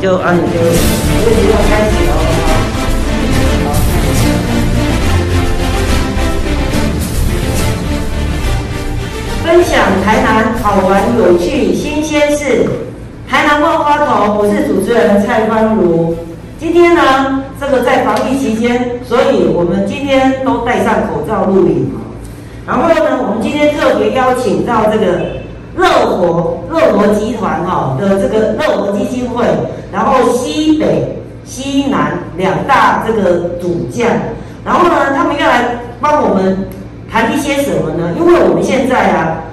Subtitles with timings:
[0.00, 2.12] 就按就这个要开始了，
[9.44, 12.66] 分享台南好玩、有趣、新鲜事。
[13.28, 16.16] 台南万花筒，我是主持人蔡芳如。
[16.58, 21.92] 今天呢，这个在防疫期间，所以我们今天都戴上口罩录影。
[22.66, 25.42] 然后呢，我们今天特别邀请到这个。
[25.74, 29.44] 热火乐活集团哈的这个乐活基金会，
[29.92, 34.08] 然后西北西南两大这个主将，
[34.64, 36.66] 然后呢，他们要来帮我们
[37.10, 38.14] 谈一些什么呢？
[38.18, 39.44] 因为我们现在啊，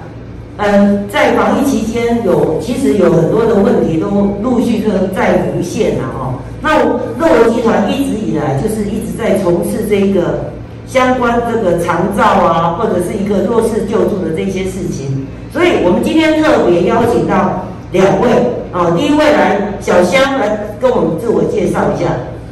[0.56, 4.08] 嗯，在防疫期间有其实有很多的问题都
[4.42, 6.34] 陆续的在浮现了哈。
[6.62, 10.52] 那乐活集团一直以来就是一直在从事这个
[10.90, 15.24] 相关这个长照啊，或者是一个弱势救助的这些事情。
[15.52, 18.28] 所以，我们今天特别邀请到两位
[18.72, 22.10] 啊，第一位来小香来跟我们自我介绍一下。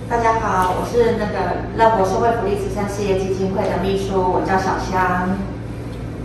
[0.09, 5.36] 大家好，我是那个乐活社会福利慈善事业基金会的秘书，我叫小香。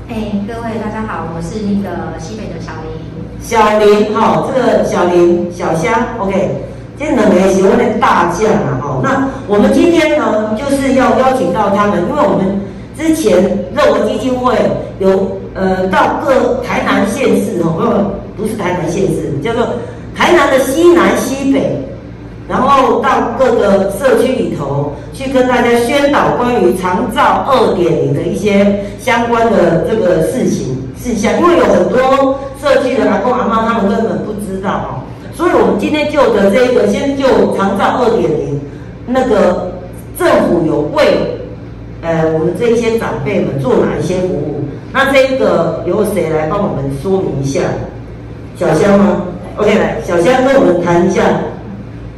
[0.07, 2.93] 哎，各位大家好，我是那个西北的小林。
[3.41, 6.61] 小林，哈，这个小林、小香，OK，
[6.97, 9.01] 这两个是我的大将啊，哈。
[9.03, 12.61] 那我们今天呢，就是要邀请到他们，因为我们
[12.97, 14.55] 之前乐活基金会
[14.99, 15.37] 有。
[15.55, 19.63] 呃，到各台南县市哦，不是台南县市，叫做
[20.15, 21.77] 台南的西南西北，
[22.49, 35.02] 然后到各个社区里头去跟大家宣导关于长照二点零的一些相关的这个事情事项，因为有很多社区的阿公阿妈他们根本不知道哦，
[35.33, 38.61] 所以我们今天就的这个先就长照二点零，
[39.07, 39.71] 那个
[40.17, 41.39] 政府有为
[42.01, 44.65] 呃我们这一些长辈们做哪一些服务？
[44.91, 47.61] 那这个由谁来帮我们说明一下？
[48.55, 49.23] 小香吗
[49.57, 51.23] ？OK，来，小香跟我们谈一下。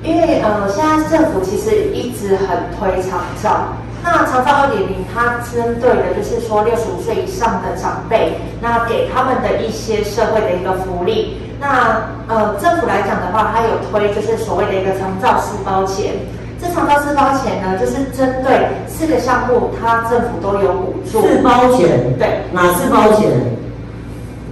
[0.04, 11.38] 因为呃，现在政府其实一直很推长照，那长照二点零它针对的就是说六十五岁以上的长辈，那给他们的一些社会的一个福利。
[11.60, 16.14] 那呃，政府来讲的话，它有推就是所谓的一个长照四包钱。
[16.62, 21.22] 这长照四包钱呢，就是针对四个项目，它政府都有补助。
[21.22, 23.30] 四包钱，对，哪四包钱？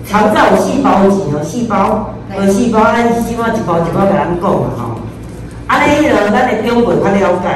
[0.06, 5.00] 长照细胞钱哦，细胞，呃，细胞按细胞一包一包给咱讲嘛吼。
[5.68, 7.48] 安尼呢，咱的标本较了解。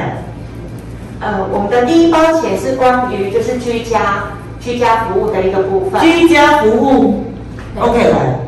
[1.19, 4.31] 呃，我们的第一包钱是关于就是居家
[4.61, 5.99] 居家服务的一个部分。
[5.99, 7.25] 居家服务
[7.77, 8.46] ，OK 来。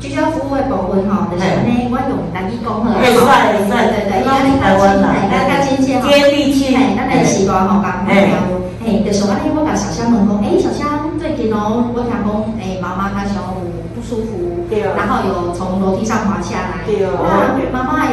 [0.00, 2.88] 居家服务的部分吼，就是安尼，我用台语讲好。
[2.88, 2.96] 啊。
[2.96, 6.08] 会使会使，对对，因为台湾来，大家亲切吼。
[6.08, 6.74] 接地气。
[6.74, 8.32] 嘿，咱的习惯吼，讲嘿，
[8.80, 12.24] 嘿，就是安尼，我甲小香问讲，诶，小香最近哦，我听讲，
[12.58, 18.08] 诶，妈妈她小有不舒服，对然后有从楼梯上滑下来，对那妈妈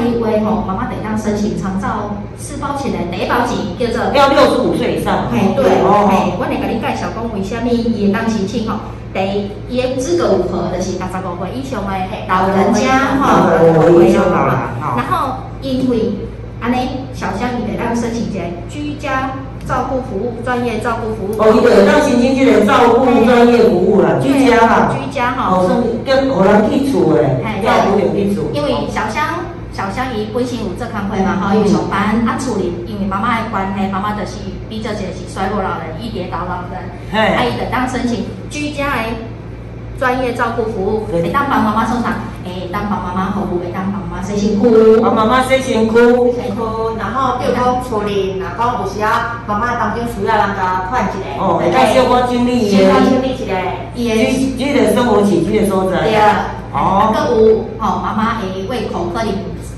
[0.47, 5.28] 吼，妈妈等下申请长照四包起来第一包钱叫做要六十五岁以上。
[5.30, 8.80] 嘿，对，嘿，我来甲你介绍讲为虾米伊会当申请吼。
[9.13, 11.91] 第伊的资格如何，就是八十五岁以上的
[12.28, 13.50] 老人家吼，
[14.96, 16.12] 然后因为
[16.62, 19.31] 安尼，小香伊会当申请一个居家
[19.68, 21.41] 照顾服务专业照顾服务。
[21.41, 28.44] 哦，伊会当申请即个照顾专业服务啦，居家啦，居家哈，哦，算跟互人去厝诶，照顾人去厝。
[28.53, 29.26] 因为小香。
[29.77, 36.81] 小香姨本身有这康会嘛，吼，因为上班啊处理，因为妈妈的关系，妈妈就是比较就是衰弱老人，易跌倒老人，
[37.13, 39.03] 啊伊就当申请居家的
[39.99, 42.09] 专业照顾服务，会当帮妈妈送啥？
[42.43, 45.94] 会当帮妈妈服务，会当帮妈妈洗身躯，帮妈妈洗身躯，
[46.33, 53.53] 洗身躯，然后就讲处理，若讲有时啊，妈妈当中需要人家看一下，哦，会当小可整理小可整理一下，
[53.94, 59.31] 伊的居居的生活起居的所在，对啊，哦，各有吼，妈妈的胃口可能。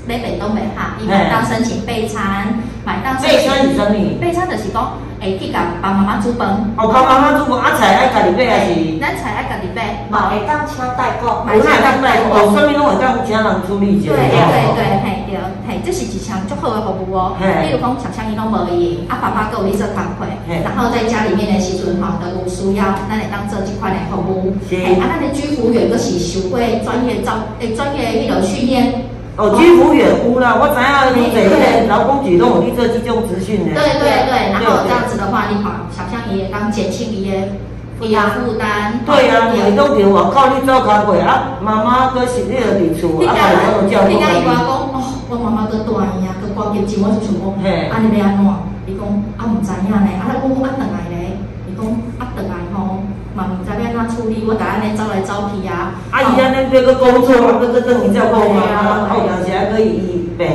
[0.06, 2.48] 买便当袂哈，伊买当申请备餐，
[2.84, 4.18] 买当备餐是啥物？
[4.20, 6.48] 备餐就是讲，会去甲爸妈妈煮饭。
[6.76, 8.74] 哦，帮妈妈煮饭，啊菜爱家己买还是？
[8.98, 14.10] 咱菜爱家己买，嘛会当请代购，买菜当代购，哦，啥物拢会当请人处理者。
[14.10, 14.40] 对对
[14.74, 15.36] 对，嘿对，
[15.68, 17.36] 嘿，这是一项足好的服务哦。
[17.38, 24.56] 比如讲，常常伊拢无闲，啊爸爸跟有去做工课，然后在家里面的时阵吼，都有需要，咱会当做这款的服务。
[24.66, 24.74] 是。
[24.98, 29.09] 啊，咱的居服员都是受过专业照，诶，专业迄个训练。
[29.40, 33.72] 哦，居服员有啦，我知影你这个劳工局拢有去做这种资讯的。
[33.72, 37.48] 对对对，然后这样子的话，你好，小香爷刚减轻伊的
[37.96, 39.00] 负担。
[39.08, 44.12] 对啊，你都比我靠你做工贵啊，妈妈搁是你个伫厝，啊，家己帮我照顾。
[44.12, 44.92] 你讲伊讲哦，
[45.32, 47.48] 我妈妈搁大姨啊，搁关急症，我就想讲，
[47.96, 48.44] 安尼要安怎？
[48.84, 49.08] 伊讲
[49.40, 51.80] 啊，唔知影咧，啊，我讲啊，等来咧，伊讲
[52.20, 53.00] 啊，等来吼，
[53.32, 55.94] 嘛唔知要安怎处我打安尼走来走去啊。
[56.10, 60.46] 阿姨安尼要个工作，啊，要个等于照顾妈妈，啊，有时还可以医病，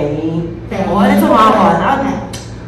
[0.92, 2.00] 我安尼做麻烦啊。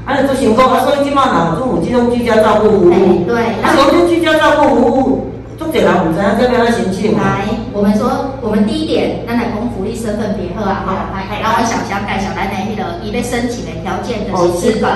[0.06, 7.18] 安尼做成功啊，所以即马若做有即种居家照顾服务，对，啊，讲这居家照顾服务，足侪人唔知影这边要申请。
[7.18, 7.44] 来，
[7.74, 14.88] 我们说，我们第一点，咱来讲福利身份别好啊，哈，来，然后小香介绍咱的迄个伊要申请的条件就是资格。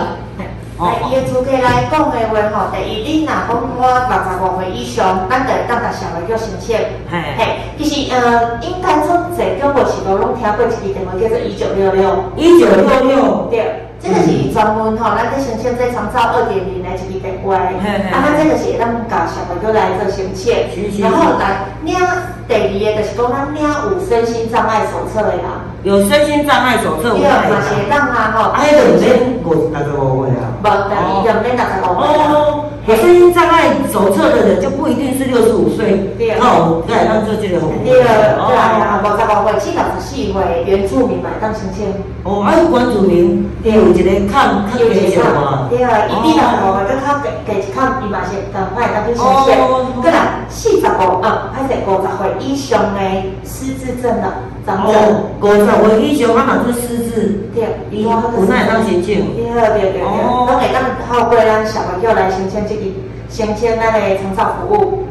[0.81, 6.75] 来，伊的资格来讲的话吼，第一，你若讲我六十五岁以上，咱就当个社会叫申请。
[7.10, 12.33] 嘿，嘿，其实呃，应该说这中国是都拢听过一支电话叫做一九六六。
[12.36, 13.48] 一九六六。
[13.51, 17.62] 对，这个是专门吼，咱在申请这长照二点零的一支电话。
[17.69, 18.10] 嘿嘿。
[18.10, 20.50] 啊，咱这个是咱甲社会叫来做申请。
[20.98, 21.94] 然后来领
[22.50, 25.62] 第二个就是讲咱领有身心障碍手册的啦。
[25.84, 30.50] 有身心障碍手册，有嘛是当啊吼，啊，迄个唔免五六十五岁啊。
[30.62, 32.08] 无，但伊就免六十五岁。
[32.18, 37.74] 哦，有身心障碍手册的人就不一定是六十五岁，哦，对，那就这个红。
[37.86, 41.94] 对啊，五十五岁至六十四岁原住民嘛当申请。
[42.24, 45.68] 哦，啊，原住民有一个看看几少嘛？
[45.69, 49.54] 对啊，伊比六十五岁更较加一看，伊嘛是赶快当去申请。
[49.62, 49.86] 哦。
[50.02, 53.00] 个啦，四十五啊，还是五十岁以上的
[53.44, 54.34] 失智症了。
[54.68, 59.34] 哦，五十岁以上，啊嘛是失智，对，伊有哪会当申请？
[59.36, 62.81] 对对对对，我会当透过咱小朋友来申请这个
[63.28, 65.08] 申请咱的长照服务。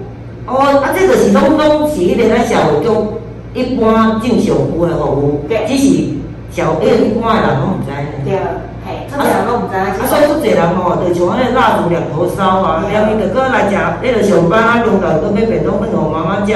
[0.47, 3.15] 哦，啊，这个是拢拢是迄个咱社会中
[3.53, 6.15] 一般正常有的服务，只是
[6.53, 6.87] 小一
[7.19, 7.91] 般的人拢毋知。
[8.25, 8.39] 对，
[8.87, 9.75] 嘿，正常人拢毋知。
[9.75, 16.55] 啊，所以出侪人吼，就像迄个蜡烛两头烧啊，连伊就搁来食，迄个上班啊，中昼搁买便当分互妈妈食。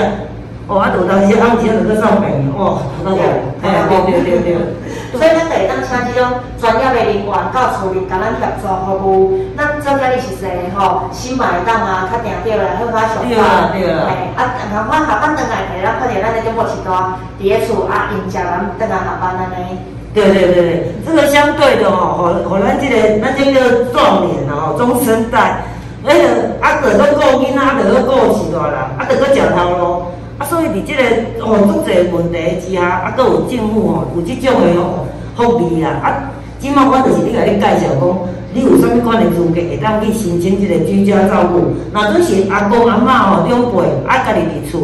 [0.67, 3.13] 哦，啊，有当时啊，时啊，就去上病，哦，对
[4.09, 4.57] 对对对。
[5.13, 9.39] 所以咱会当请这种专业的人员到厝里，甲咱协助服务。
[9.57, 13.29] 咱做家己是说吼，心嘛会当啊，较定着来好较上班。
[13.29, 14.09] 对啊，对啊。
[14.09, 16.91] 哎，啊，然后下班转来，咱看见咱的中国时代，
[17.39, 19.79] 伫咧厝啊，迎接咱转来下班安尼。
[20.15, 25.63] 对对对对，这个相对的吼，和和咱这个咱这个壮年啊，吼，中生代，
[26.07, 26.25] 哎个
[26.61, 30.03] 啊，得个顾囡仔，得个顾时代啦，啊，得个食头路。
[30.39, 31.03] 啊，所以伫即个
[31.45, 35.91] 哦，足侪问题之下，啊，搁有政府吼，有即种的吼福利啊。
[36.03, 36.07] 啊，
[36.59, 38.03] 即满我就是咧甲你介绍讲，
[38.53, 41.71] 你有啥物款的资格会当去申请即个居家照顾？
[41.93, 44.81] 若准是阿公阿嬷吼长辈，啊，家己伫厝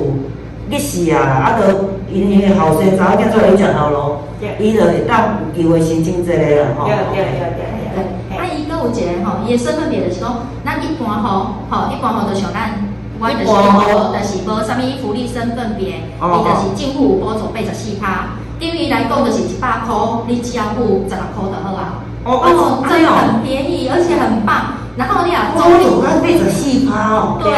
[0.71, 1.67] 去世啊，啊，着
[2.13, 4.17] 因伊后生查某囝做伊食头路，
[4.61, 6.87] 伊就会当有机会申请即个啦，吼。
[6.87, 7.67] 对对对对
[7.97, 8.39] 对。
[8.39, 12.90] 啊，伊搁有一个吼，伊诶身份别就是讲，咱一般吼，吼一般吼就像咱。
[13.21, 19.95] 我就是无，就是无啥物福利身份别，伊就是政府补助八十四趴，等于来讲就是一百块，
[20.27, 22.01] 你只要付十六块就好啊。
[22.25, 24.73] 哦，真的很便宜，而且很棒。
[24.97, 27.39] 然后你啊，中有八十四趴哦。
[27.43, 27.53] 对，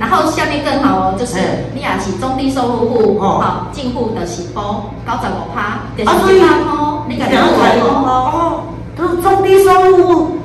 [0.00, 1.36] 然后下面更好哦，就是
[1.74, 4.60] 你啊是中低收入户，好，进户的是补
[5.04, 6.72] 九十五趴，就是一百块，
[7.08, 8.00] 你感觉哦？
[8.08, 8.62] 哦，
[8.96, 10.35] 都是中低收入户。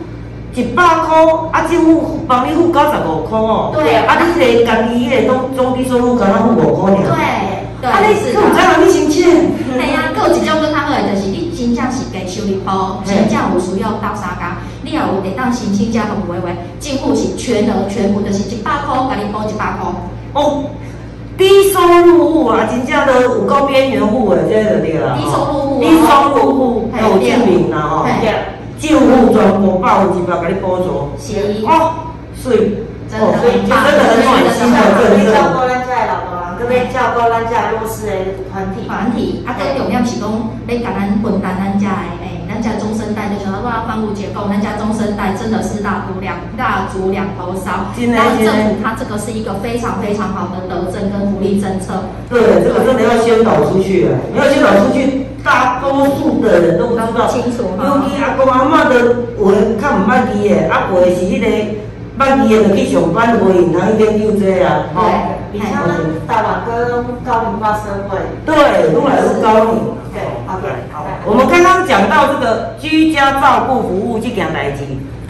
[0.54, 1.18] 一百块，
[1.52, 3.72] 啊，政府帮你付九十五块哦。
[3.74, 3.96] 对。
[4.06, 6.98] 啊，你这个家己迄个中中低收入，敢若付五块尔。
[7.82, 7.90] 对。
[7.90, 9.24] 啊，你是唔知让你申请？
[9.72, 16.50] 系啊，有一种更较好的，就是你真正是给收入户，真正有需要到三家，你也有会当申请加服务诶话，
[16.80, 19.90] 政府是全额全部就是一百块，甲你补一百块。
[20.34, 20.66] 哦，
[21.38, 25.18] 低收入户啊，真正都有够边缘户的，这个对啦。
[25.18, 25.82] 低收入户。
[25.82, 28.06] 低收入户有证明啦，吼。
[28.82, 31.14] 政府全部百分之百给你补助，
[31.68, 31.94] 哦，
[32.36, 35.32] 所以，真的，所以真的很暖心的，真的。
[35.32, 38.16] 照顾咱家的老多人，特别照顾咱家弱势的
[38.52, 38.88] 团体。
[38.88, 40.26] 团体，啊，更重要是讲，
[40.68, 47.94] 你甲咱分担咱家的，诶，咱家中生代，就像我房屋结构，咱家中生代真的是蜡烛两大足两头烧。
[47.96, 52.10] 那政府它这个是一个非常非常好的德政跟福利政策。
[52.30, 54.18] 对，这个真的要宣导出去啊！
[54.36, 55.28] 要宣导出去。
[55.44, 58.94] 大多数的人都不知道，尤其阿公阿嬷的
[59.40, 61.48] 话较唔捌记的，啊，话是迄个
[62.20, 64.86] 捌记的就去上班，无用通一天就这啊。
[64.94, 65.02] 对，
[65.54, 65.82] 而且咱
[66.28, 66.72] 台湾跟
[67.26, 68.54] 高龄化社会，对，
[68.92, 69.98] 愈来愈高龄。
[70.14, 71.06] 对，好的，好。
[71.26, 74.84] 我们刚刚讲到这个居家照顾服务这件代志，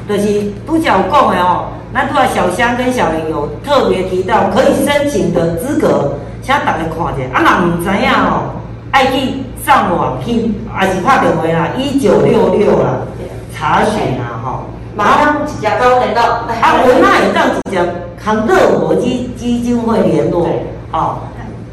[0.10, 8.60] 就是拄则有讲的哦，咱拄啊小香跟小林有特别提到可以申请的资格，请大家看一下，啊，若唔知影哦，
[8.92, 9.46] 爱去。
[9.66, 13.02] 上网去还是拍电话啦，一九六六啦，
[13.54, 14.66] 查询啊，吼，
[14.96, 17.86] 马上直接高联到，啊，我那也这样子讲，
[18.22, 20.48] 康乐活基基金会联络，
[20.92, 21.20] 哦，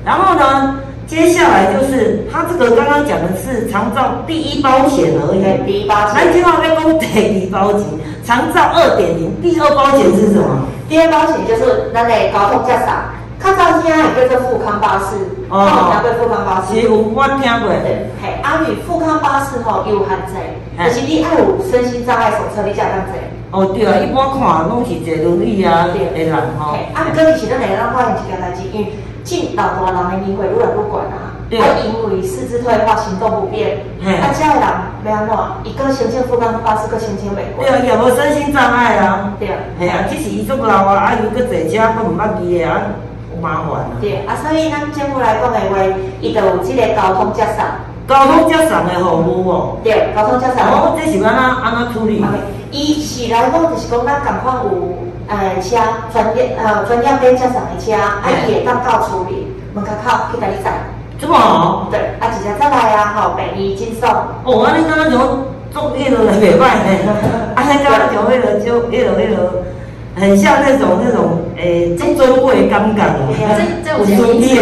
[0.05, 7.07] 然后呢，接下来就是他这个刚刚讲的是长照第一保险而已，第一保险，南京话被公第
[7.41, 7.85] 一保险，
[8.25, 10.67] 长照二点零，第二保险是什么？
[10.89, 12.87] 第二保险就是咱的交通驾驶。
[13.39, 15.17] 较早听也叫做富康巴士，
[15.49, 16.75] 哦，听过富康巴士？
[16.75, 17.71] 是有我听过。
[18.21, 20.35] 嘿，阿女富康巴士吼有限制，
[20.77, 23.15] 就是你爱有身心障碍手册，你才当坐。
[23.51, 26.73] 哦，对啊，一般看拢是坐轮椅啊的人吼。
[26.73, 28.93] 嘿，啊，过伊是咱会当发现一件代志，因为
[29.25, 31.39] 进老大人的年会愈来愈悬啊。
[31.49, 31.59] 对。
[31.59, 34.67] 啊，因为四肢退化、行动不便，啊，遮个人
[35.07, 35.35] 要安怎？
[35.65, 37.65] 伊个申请富康巴士，个申请袂过。
[37.65, 39.33] 对啊，伊也无身心障碍啊。
[39.39, 39.57] 对啊。
[39.79, 42.83] 系啊，只是伊足老啊，啊，伊个坐车佫毋捌字的啊。
[43.41, 43.91] 麻烦啊！
[44.01, 45.77] 对，啊，所以咱政府来讲的话，
[46.21, 47.65] 伊就有即个交通接送。
[48.09, 49.77] 交通接送的服务哦。
[49.85, 50.57] 对，交通接送。
[50.65, 52.25] 哦，这是安怎安怎处理？
[52.71, 55.77] 伊是来讲就是讲咱共款有诶车
[56.13, 60.73] 专业呃专业免接送的车，啊伊会当到处理门口口去甲你载。
[61.21, 61.89] 这么好？
[61.91, 64.09] 对，啊直接再来啊，吼，便宜轻松。
[64.45, 65.19] 哦，啊你刚刚就
[65.71, 67.13] 做迄落来袂歹呢，
[67.55, 69.51] 啊你刚刚就迄落就迄落迄落。
[70.19, 74.55] 很像那种那种诶，中尊贵刚刚的，这这有些名词，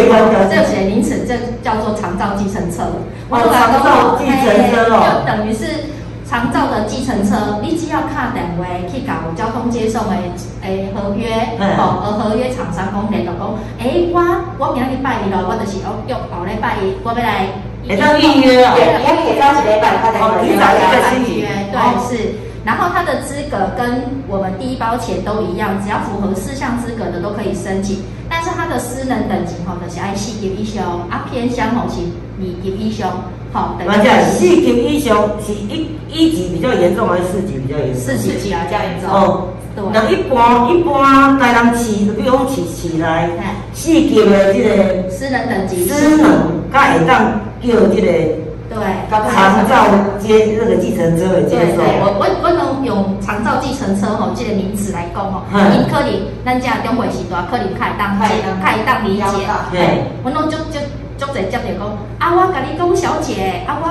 [0.49, 1.33] 这有些名词，这
[1.63, 2.83] 叫做长照计程车。
[3.29, 5.91] 哦，长照计程车哦，就等于是
[6.29, 10.15] 长照的计程车，你只要卡电话去搞交通接送的
[10.61, 14.19] 诶合约，哦，而合约厂商讲联络讲，诶，我
[14.57, 17.51] 我明仔日拜一咯，我就是要约后礼拜一，我要来，
[17.87, 22.46] 会当预约哦，对，也可以早一礼拜，他才提早一个星期，对，是。
[22.67, 27.99] 然后它的资格跟我们第一包钱都一样，只要符合四项资格的都可以申请。
[28.29, 32.01] 但是它的私人等级吼就是 I 四级以上，啊偏向吼是
[32.41, 33.91] 二级以上，好，等于
[34.35, 38.01] 四级以上是一一级比较严重，还是四级比较严重？
[38.01, 39.09] 四级啊，较严重。
[39.09, 39.85] 哦，对。
[39.93, 43.29] 那一般一般台人饲，比如讲饲起来，
[43.73, 46.19] 四级的这个私人等级，私人，
[46.69, 48.46] 他会当叫这个。
[48.79, 49.85] 对，长照
[50.19, 51.81] 接那个计程车的接受。
[51.81, 55.41] 我我我能用长照计程车吼这个名词来讲吼，
[55.73, 56.09] 因可能
[56.45, 58.25] 咱家中国时代可能较会当接，
[58.63, 59.25] 开当理解。
[59.71, 60.77] 对，我拢足足
[61.17, 61.81] 足侪接着讲，
[62.19, 63.85] 啊我甲你讲小姐，啊我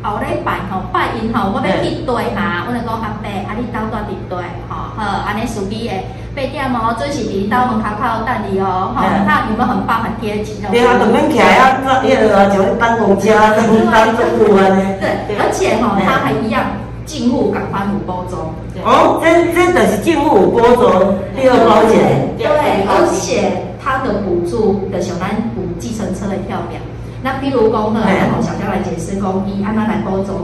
[0.00, 0.87] 后礼拜吼拜
[1.18, 6.06] 因吼，我要去对嘛，我就讲阿伯，啊你兜蹛伫对，吼好，安尼属于诶。
[6.36, 10.70] 八点哦，准时伫到门口口等你哦，哈，那你们很棒，很贴心哦。
[10.70, 14.94] 对啊，等免起来啊，那那个就等公车，等等中午安尼。
[15.02, 16.62] 对，而且吼，他还一样
[17.04, 18.54] 进户赶快五包装。
[18.86, 22.30] 哦，真真的是进户五包装，第二保险。
[22.38, 22.46] 对，
[22.86, 26.78] 而且他的补助的小单补计程车的票表，
[27.22, 27.82] 那比如讲
[28.40, 30.38] 小江来解释讲，伊按按来包装。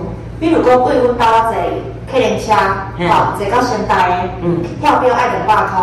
[0.44, 1.54] 比如讲，贵阮搭坐
[2.12, 2.52] 客人车，
[3.08, 4.28] 吼，坐到仙台，
[4.78, 5.80] 票票爱两百块，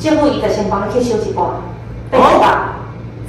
[0.00, 1.46] 政府伊就先帮你去收一半，
[2.10, 2.72] 对吧。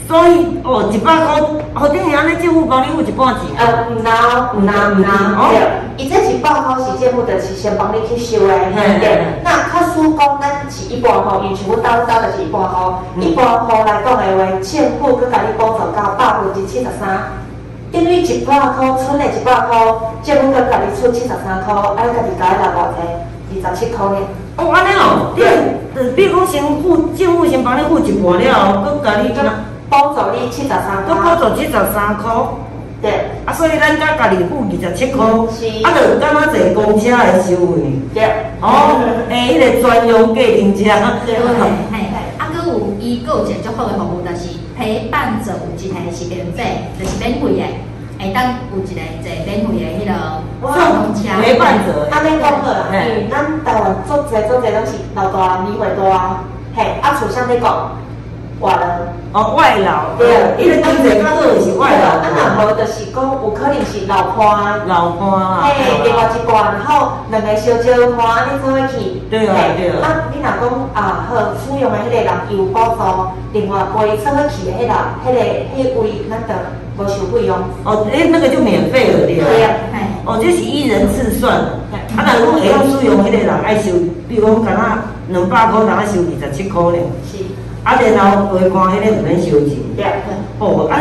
[0.08, 1.42] 所以哦，一百块，
[1.76, 3.44] 好等于安尼政府帮你付一半钱。
[3.58, 5.62] 呃，唔拿，唔拿，唔拿，对。
[5.98, 8.54] 伊这一百块是政府著是先帮你去收的，
[9.00, 9.38] 对。
[9.44, 17.45] 那较输讲，咱是一半吼，因像阮搭搭就是一半吼，一半块来讲的话，政府佮甲你补助到百分之七十三。
[17.92, 19.78] 等于一百块，剩的一百块，
[20.24, 24.18] 政府佮家己出七十三块，啊，家己加来偌济，二十七块呢。
[24.58, 29.30] 哦，安尼哦，对，比如讲先付，政府先帮你付一半了，佮家己
[29.90, 31.14] 补助你七十三块。
[31.14, 32.32] 佮补助七十三块。
[33.02, 33.12] 对。
[33.46, 35.26] 啊，所以咱甲家己付二十七块，
[35.84, 37.82] 啊，就敢若坐公车的收费。
[38.14, 38.24] 对。
[38.62, 39.00] 哦，
[39.30, 40.84] 诶， 迄个专用计程车。
[41.26, 41.36] 对，
[41.92, 44.65] 嘿，啊，佮有伊佮有一个足好的服务，但是。
[44.78, 47.64] 陪伴者有一个是免费，就是免费的，
[48.20, 50.12] 会当有一个坐免费的迄个
[50.62, 51.20] 交通车。
[51.42, 56.40] 陪伴者，安尼讲好因为咱台湾做侪做侪拢是老大年岁大，
[56.76, 57.92] 嘿，啊，厝上咧讲
[59.36, 70.00] 哦，外劳，对，因为当时较多是外劳，啊，那无就是讲有可能是老伴，老伴，嘿，另外一半，然后两个小招伴安尼做伙去，对啊，对啊。
[70.02, 74.94] 啊，你若讲啊，好，使用的迄个人有补助，另外陪做伙去的迄个，
[75.28, 75.40] 迄个
[75.76, 76.56] 迄位，咱就
[76.96, 77.58] 无收费用。
[77.84, 79.48] 哦，诶，那个就免费了，对啊。
[79.52, 79.70] 对啊，
[80.24, 81.58] 哦，这是一人次算，
[82.16, 83.92] 啊，若如果会晓使用迄个人爱收，
[84.30, 84.76] 比如讲，敢
[85.28, 87.00] 若两百块，人爱收二十七块呢。
[87.30, 87.44] 是。
[87.86, 89.78] 啊，然后回看迄个唔免收钱。
[89.96, 90.04] 对。
[90.58, 91.00] 哦，啊，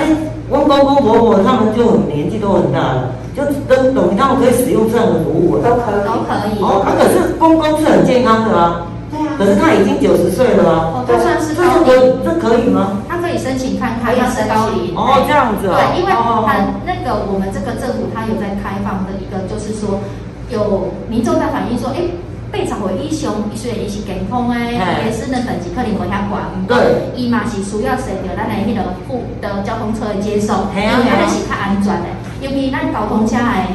[0.51, 5.57] 我公公婆婆他们就很年纪都很大了，就都等于他们可以使用这样的服务。
[5.65, 6.05] 都可以。
[6.05, 6.61] 都可以。
[6.61, 8.85] 哦，啊可是公公是很健康的啊。
[9.11, 9.33] 对啊。
[9.39, 10.77] 可是他已经九十岁了啊。
[10.93, 12.21] 哦，他算是高龄。
[12.21, 13.01] 这可以吗？
[13.09, 14.93] 他可以申请看看，他是高龄。
[14.93, 15.81] 哦，这样子啊。
[15.81, 16.53] 对，因为他
[16.85, 20.05] 那个我们这个政府，他有在开放的一个，就是说
[20.53, 22.13] 有民众在反映说，哎。
[22.55, 32.07] 八十岁以上，伊虽然伊是健康的，也是那等级可能无遐悬，对，伊嘛是需要受着咱诶迄个副的交通车诶接送，因为安尼是较安全的。
[32.41, 33.75] 尤其咱交通车诶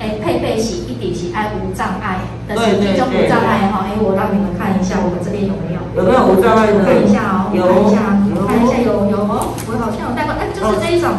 [0.00, 2.18] 诶配备是一定是爱无障碍，
[2.48, 5.78] 但是这种无障碍哈，哎，我让你们看一下，我们这边有没有？
[5.94, 6.82] 有没有无障碍的？
[6.82, 8.02] 看一下哦，看一下。
[8.46, 11.10] 看一下有有哦，我好像有带过，哎，就是这一种。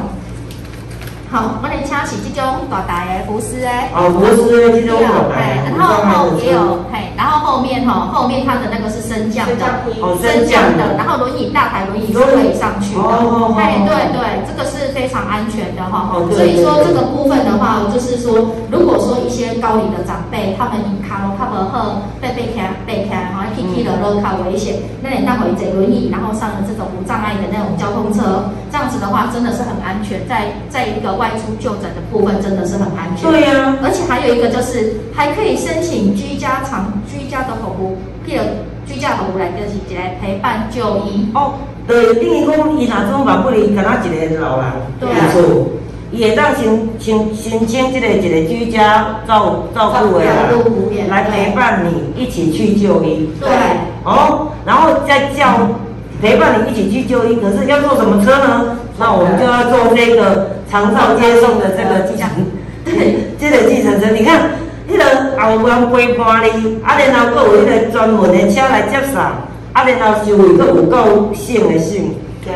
[1.30, 5.36] 好，我哋请是这种大大的福斯诶，哦，福斯这种大大，
[5.68, 6.88] 然后后也有，
[7.58, 9.66] 后后面哈，后面它的那个是升降的，
[10.00, 23.27] 哦，升降的，然后轮椅大台轮椅是可以上去的，哦，嘿，对对，这个是非常安全的哈，所以说这个部分的话，就是说，如果说一些高龄的长辈，他们因卡路卡伯赫被被卡背卡，
[23.84, 31.18] 然后踢踢的都卡危险，那你待会坐轮椅，然后上了这种无障碍的那种交通车，这样子的话，真的是很安全，在在一个。
[31.18, 38.44] 外出就诊的部分真的是很安全，对呀，而且还有一个就是还可以申请居家长居家的服务，譬如
[38.86, 41.28] 居家服务来就是一个陪伴就医。
[41.34, 41.54] 哦，
[41.88, 44.70] 对，等于讲伊若种嘛不离，敢若一个老人，
[45.00, 45.68] 对错，
[46.12, 53.30] 伊会当申申申请这个一个居家照照顾的人来陪伴你一起去就医。
[53.40, 53.50] 对，
[54.04, 55.70] 哦，然后再叫
[56.22, 58.78] 陪伴你一起去就医，可是要坐什么车呢？
[59.00, 60.58] 那我们就要坐这个。
[60.70, 62.28] 长照接送的这个计程，
[62.84, 64.52] 对，这个计程车，你看，
[64.86, 72.12] 迄个后弯陪伴你，啊，然后佫有迄个专门的车来接送，啊，然后收费佫有够省的省，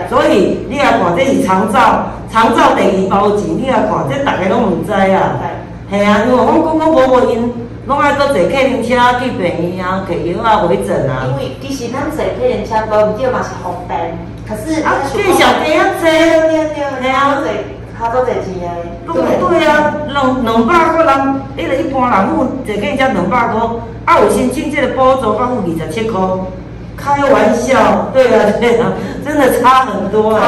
[0.09, 5.35] 所以你来看，这是长照，长照第二包钱，你来看，这大家拢唔知啊，
[5.91, 7.51] 系啊，因为我公公婆婆因
[7.87, 11.27] 拢爱坐客运车去病院啊，摕药啊，回诊啊。
[11.31, 17.37] 因为其实咱坐客运车无毋对嘛是方便，可是啊，最小给啊坐，系啊。
[17.99, 23.61] 他都坐钱诶，对对啊，两两百个人，迄个一般人户坐计才两百块，
[24.05, 26.19] 啊有申请这个补助，刚有二十七块，
[27.03, 28.93] 开玩笑，对啊对啊，
[29.25, 30.41] 真的差很多啊。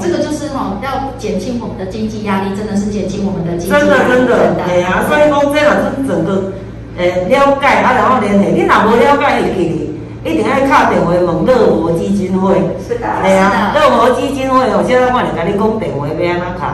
[0.00, 3.88] 这个就是吼，要减轻我们的经济压力，真的是减轻我们的经济压力。
[3.88, 6.52] 真的真的，对啊，所以讲这也是整个
[6.96, 9.90] 诶了解啊，然后联系，你若无了解会去，
[10.24, 12.54] 一定要敲电话问乐活基金会。
[12.86, 16.66] 是的，系啊，乐活基金会哦，现在我来甲你讲电话要安怎敲。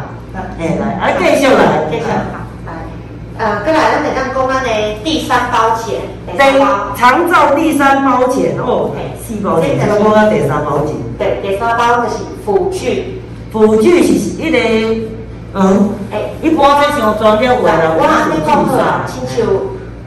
[0.61, 2.05] 哎，来，啊，继续来，继续
[3.39, 4.71] 呃，过来，咱来讲讲咱的
[5.05, 6.01] 第三包钱，
[6.33, 6.59] 第
[6.97, 13.21] 长照第三包钱哦，四包钱，再讲讲第三包钱，对，第三包就是辅具，
[13.53, 14.59] 辅具是一个，
[15.53, 19.47] 嗯，哎，一般在上专业话啦，我安尼讲好啊，亲像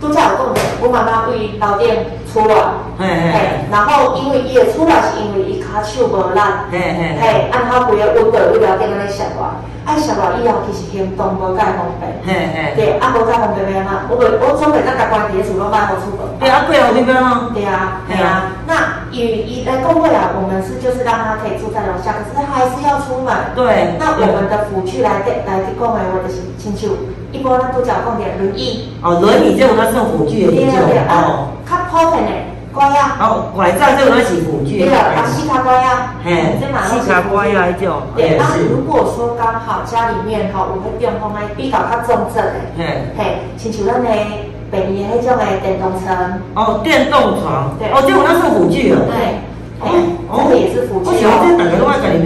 [0.01, 2.55] 拄则有讲的，我妈妈为老店出来，
[2.97, 6.39] 嘿嘿，然后因为伊的出来是因为伊骹手无力，
[6.71, 9.45] 嘿嘿，嘿，按好规个温度为了店安尼生活。
[9.85, 14.05] 啊，上来以后其实行动无介方便，嘿嘿，对，啊无介方便咩啊？
[14.09, 16.21] 我袂，我总袂当家关伫厝拢卖好出门。
[16.39, 17.49] 对啊，贵啊，这边啊。
[17.53, 18.53] 对啊，对啊。
[18.67, 19.17] 那以
[19.49, 23.33] 以来工会啊，我们是就是让他可以住在楼下，可是他还是要出门。
[23.55, 23.97] 对。
[23.97, 26.91] 那我们的辅具来来提供诶，我就是亲像
[27.31, 28.93] 一般咱都讲讲点轮椅。
[29.01, 31.49] 哦，轮椅这种它算辅具的对对哦。
[31.65, 32.48] 较普遍诶。
[32.79, 34.79] 拐呀，哦，拐杖这种是辅具。
[34.79, 36.55] 对啊，膝卡拐呀，嘿，
[36.87, 37.99] 膝卡拐呀，一种。
[38.15, 44.07] 对，那如果说刚好家里面哈，有迄种讲来比较较重症的，嘿，嘿，亲像咱的
[44.71, 46.07] 病院迄种诶电动车。
[46.55, 47.75] 哦，电动床。
[47.77, 49.01] 对，哦，这种那是辅具了。
[49.11, 49.43] 对，
[50.31, 51.11] 哦，这个也是辅具。
[51.11, 52.23] 我想这大家拢爱家里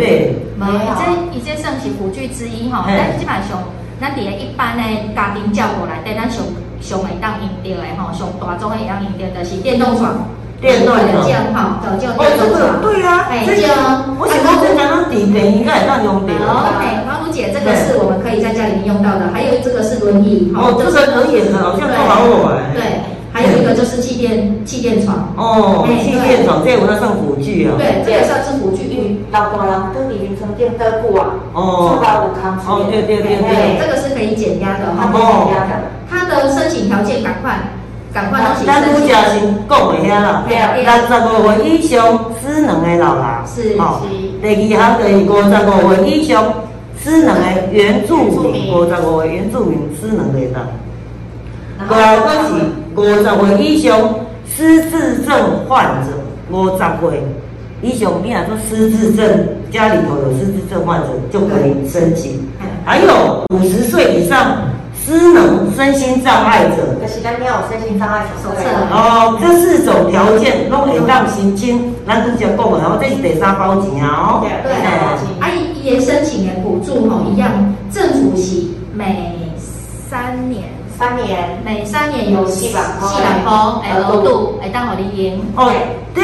[0.56, 0.70] 买。
[0.70, 3.58] 没有，这一这算是辅具之一哈，但基本上，
[4.00, 4.84] 咱伫个一般的
[5.16, 6.46] 家庭照顾来，对咱上。
[6.84, 10.28] 上会当用到的吼，上大众会当用到的是电动床，
[10.64, 13.44] 电动床，哈，叫叫电动床，对啊，哎，
[14.16, 16.32] 我想到这刚刚底片应该也当用到。
[16.32, 22.72] OK，花如姐，这个是我们可以在家里面用到的，还有这个是轮椅，哦，这个轮椅好像好好玩。
[22.72, 23.04] 对，
[23.36, 27.76] 还有一个就是气垫气垫床，哦，气垫床，这个那算辅具啊。
[27.76, 35.92] 对，这个算是辅具，因为老大人跟里面床垫得过啊，哦，做到有康哦，对对对对，这个是可以减压的，哈，可以减压的。
[36.08, 37.60] 它的申请条件赶快，
[38.14, 41.98] 咱拄则先讲一下啦，六十五岁以上
[42.40, 44.02] 失能的老人，是，哦，
[44.40, 46.54] 第二项就是五十五岁以上
[47.04, 50.54] 失能的原住民，五十五岁原住民失能的人，
[51.88, 52.54] 过来都是
[52.96, 53.98] 五十岁以上
[54.46, 56.12] 失智症患者，
[56.52, 57.24] 五十岁
[57.82, 62.48] 以上，你若说失智症，家里头有失智症患者就可以申请，
[62.86, 64.72] 还有五十岁以上。
[65.06, 74.42] 失能、身心障碍者，可是咱你有身心障碍手册哦，这四种条件拢会当申请，咱之前讲的哦，这是第三包钱啊哦。
[74.42, 75.28] 对，第三包钱。
[75.42, 75.52] 啊，
[75.84, 77.52] 伊申请的补助吼一样，
[77.92, 78.64] 政府是
[78.94, 79.52] 每
[80.10, 80.64] 三年，
[80.98, 83.52] 三年，每三年有四百块，四百块
[83.84, 85.40] 诶额度会当互你用。
[85.58, 85.70] 哦，
[86.16, 86.24] 对。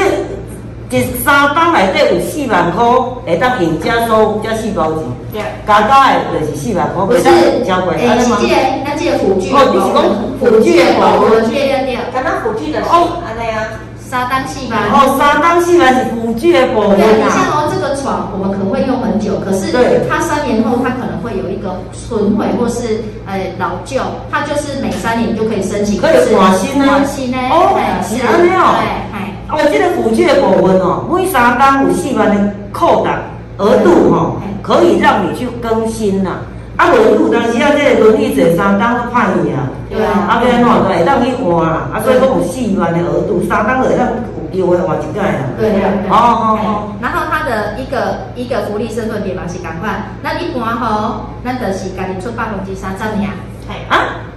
[0.90, 2.84] 这三档内底有四万块，
[3.26, 4.92] 会当用加收加四包
[5.32, 7.32] 钱，加加的就是四万块，会当
[7.64, 7.94] 交过。
[7.94, 10.02] 诶，是这个，那这个辅具哦，你是讲
[10.40, 11.44] 辅具的部分？
[11.44, 14.82] 辅具对对，刚刚辅具的哦，安尼啊，三档四万。
[14.90, 19.70] 哦，三档四万是辅具的保护对，你像哦，这个床床，我们可能会用很久，可是
[20.10, 22.98] 它三年后它可能会有一个损毁或是
[23.28, 26.86] 呃老旧，它就是每三年就可以申请，可以换新呢？
[26.90, 27.38] 换新呢？
[27.52, 28.74] 哦，是安尼哦。
[28.82, 33.20] 对，哦，这个辅具的部分哦，每三单有四万的扣打
[33.58, 36.38] 额度哈，可以让你去更新呐。
[36.78, 45.50] 啊，无拄当时啊，这个轮椅坐三档都歹去啊，对啊，啊，变安怎会当去换啊，啊，所以讲有四万的额度，三档就会当有机会换一届啊。
[45.58, 46.10] 对对对。
[46.10, 46.94] 哦哦哦。
[47.02, 53.12] 然后它的一个一个福利身份点嘛是共款，那一般吼，咱就是家己出百分之三十尔。
[53.20, 54.29] 系啊，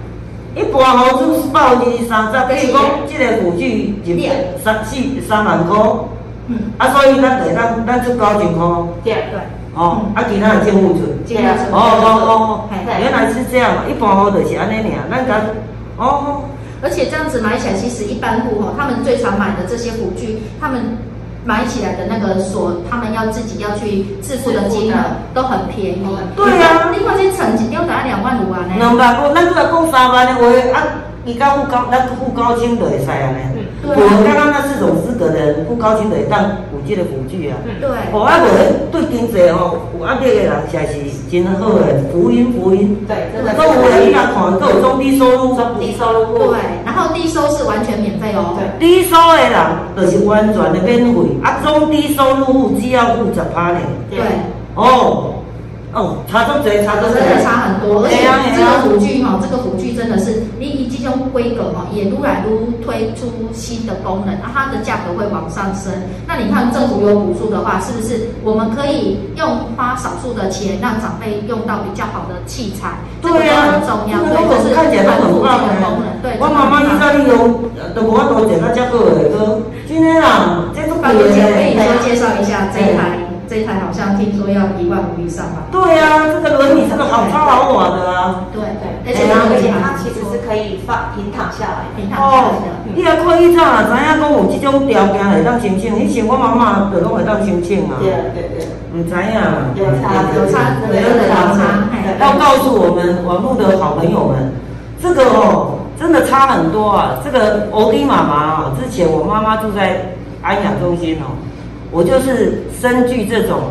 [0.55, 4.15] 一般吼出百分之三十，比如讲即个辅具就
[4.63, 4.95] 三四
[5.27, 5.77] 三万块，
[6.47, 8.65] 嗯，啊，所以咱会当咱出九千块。
[9.03, 9.39] 对对。
[9.75, 10.99] 哦，啊，其他的政府出，
[11.71, 12.69] 哦哦哦，
[13.01, 15.41] 原来是这样，一般户就是安尼尔，咱讲，
[15.97, 16.43] 哦，
[16.83, 20.99] 而且这样子买起来，其实一般户吼，他们最常买的这些辅具，他们
[21.45, 24.97] 买起来的那个锁，他们要自己要去支付的金额
[25.33, 26.05] 都很便宜。
[26.35, 28.73] 对啊，你看这层一张打两万五啊呢。
[28.77, 30.83] 两万五，咱拄来讲三万的话，啊，
[31.25, 33.39] 伊交付高，咱付高清就会使安尼。
[33.85, 33.91] 我
[34.23, 37.57] 刚刚那四种资格的人，不高兴的当五 G 的辅具啊。
[37.81, 37.89] 对。
[38.13, 42.95] 哦，啊，无对经济哦，有压力的人才是真好的福音福音。
[43.05, 43.51] 对，真的。
[43.59, 46.55] 都有人来看，都有中低收入，中低收入户。
[46.55, 46.59] 对，
[46.93, 48.57] 然后低收是完全免费哦。
[48.57, 48.79] 对。
[48.79, 49.59] 低收的人
[49.95, 53.79] 就是完全的免费，啊，中低收入户只要付十趴嘞。
[54.09, 54.19] 对。
[54.75, 55.32] 哦。
[55.93, 58.01] 哦，差多多，差多多，真的差很多。
[58.01, 58.25] 而且
[58.57, 65.93] 这个辅具哈，这个辅具真的是，你以这种规格哈，也撸来撸推出新的功能，啊，它的价格会往上升。
[66.25, 69.45] 那你看政府有补助的话，是不是我们可以用
[69.77, 72.97] 花少数的钱，让长辈用到比较好的器材？
[73.21, 74.17] 对啊，很重要。
[74.25, 76.09] 对，就是看起来很棒的功能。
[76.25, 79.61] 对，我妈妈你知道你用都无法多钱，那价格会高。
[79.87, 83.22] 今天啊，这个可以说介绍一下这一台。
[83.53, 85.69] 这台好像听说要一万五以上吧？
[85.71, 88.49] 对呀，这个轮椅真的好超好我的啊！
[88.51, 92.89] 对对，而且而且它其实是可以放平躺下来，平躺下来的。
[92.95, 93.85] 你也可以怎啊？
[93.85, 95.93] 知影讲有这种条件会当申请？
[96.01, 98.01] 以前我妈妈就拢会当申请啊。
[98.01, 98.65] 对对对，
[98.97, 99.37] 唔知影。
[99.77, 101.13] 有差有差，有
[101.53, 101.93] 差。
[102.17, 104.49] 要告诉我们网络的好朋友们，
[104.99, 107.21] 这个哦，真的差很多啊！
[107.23, 111.37] 这个欧弟妈妈啊，之前我妈妈住在安养中心哦。
[111.93, 113.69] 我就是身具这种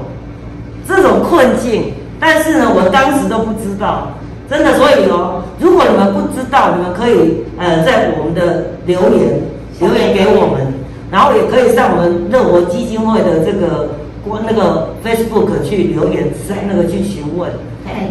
[0.87, 4.13] 这种困境，但是呢，我当时都不知道，
[4.49, 4.79] 真的。
[4.79, 9.43] 所以哦，如果你们不知道，你们可以呃在我们的留言
[9.81, 10.73] 留言给我们，
[11.11, 13.91] 然后也可以上我们乐活基金会的这个
[14.47, 17.51] 那个 Facebook 去留言，在那个去询问。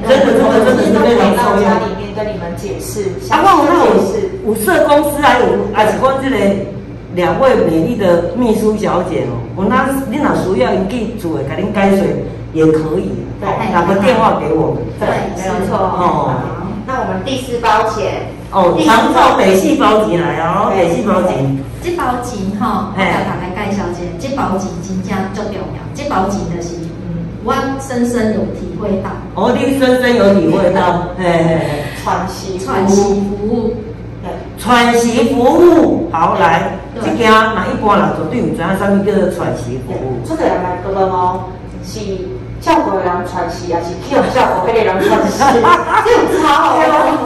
[0.04, 1.80] 真的，真的，真的是非常重要。
[1.88, 6.36] 里面跟你们解释，啊，我是五社公司还有还是讲这个。
[7.14, 13.12] 两位美丽的秘书小姐哦，我那你哪需要一地主诶，给您改水也可以，
[13.74, 14.84] 打个电话给我们。
[15.00, 15.78] 对，没有错。
[15.78, 16.34] 哦，
[16.88, 21.58] 那我们第四包钱哦，长照北细包钱来哦，北细包钱。
[21.84, 25.82] 这包钱哈，我来大概介绍一下，这包钱真正足重要。
[25.94, 26.76] 这包钱就是，
[27.10, 29.10] 嗯，我深深有体会到。
[29.36, 33.74] 哦，你深深有体会到，嘿嘿嘿，喘息喘息服务。
[34.60, 40.22] 喘息服务，好来，这件那一般人绝对有知影啥物叫做喘息服务。
[40.26, 41.44] 这个人来多哦，
[41.84, 42.00] 是
[42.62, 45.42] 照顾人喘息，还是去照顾别个人喘息？
[46.06, 46.78] 这有差哦。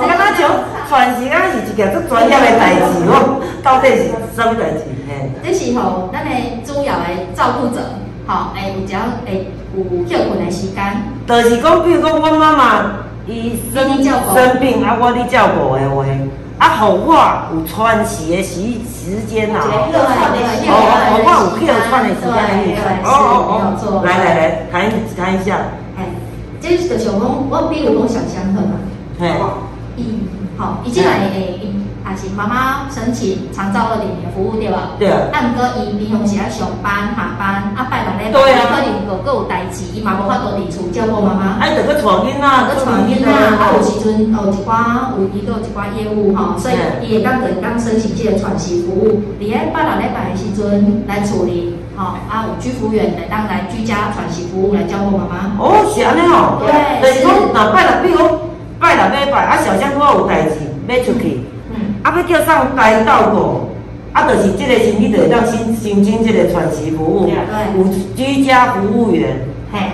[0.01, 0.49] 这个那像
[0.88, 3.41] 喘息，啊是一件足专业的代志哦。
[3.61, 4.85] 到底是啥物代志？
[5.07, 6.31] 嘿，这时候咱的
[6.63, 7.81] 主要的照顾者，
[8.27, 11.03] 吼，诶，有只要诶有休困的时间。
[11.27, 12.91] 就是讲，比如讲，我妈妈
[13.27, 13.83] 伊生
[14.33, 16.05] 生病，啊，我伫照顾的话。
[16.57, 17.15] 啊，互我
[17.53, 22.31] 有喘息的时时间呐，哦哦，好我有客串的时间，
[23.03, 24.41] 哦哦哦，来来来，
[24.71, 25.57] 谈谈一下，
[25.97, 26.05] 哎，
[26.61, 28.79] 这是想讲，我比如讲想象好嘛，
[29.19, 29.57] 好，
[30.83, 31.59] 一进来诶。
[32.07, 34.93] 也是妈妈申请长照二点零服务对吧？
[34.99, 35.25] 对啊。
[35.33, 41.57] 啊，毋过伊平常时啊上班下班，啊拜六礼拜伊可能个个有代志，伊嘛无法度伫厝照顾妈妈。
[41.59, 55.57] 哎，得个创囡仔，个创囡仔，啊有时阵有一寡有伊个有一寡业务吼，所以伊会当会当申请这个喘息服务，伫咧拜六礼拜的时阵来处理，吼啊有居服员来当来居家喘息服务来照顾妈妈。
[55.57, 56.61] 哦，是安尼哦。
[56.61, 57.01] 对。
[57.01, 58.44] 就是讲，那拜六比如
[58.85, 61.39] 拜六礼拜，啊小香我有代志要出去。
[62.03, 63.67] 啊，要叫上该照顾，
[64.13, 67.83] 啊，就是即个时你得当申申请即个喘息服务，有
[68.15, 69.35] 居家服务员，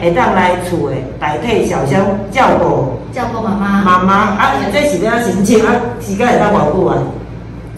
[0.01, 3.81] 会当来厝诶代替小香照顾照顾妈妈。
[3.81, 5.65] 妈妈，啊，这是要申请？
[5.65, 6.97] 啊，时间会当偌久啊？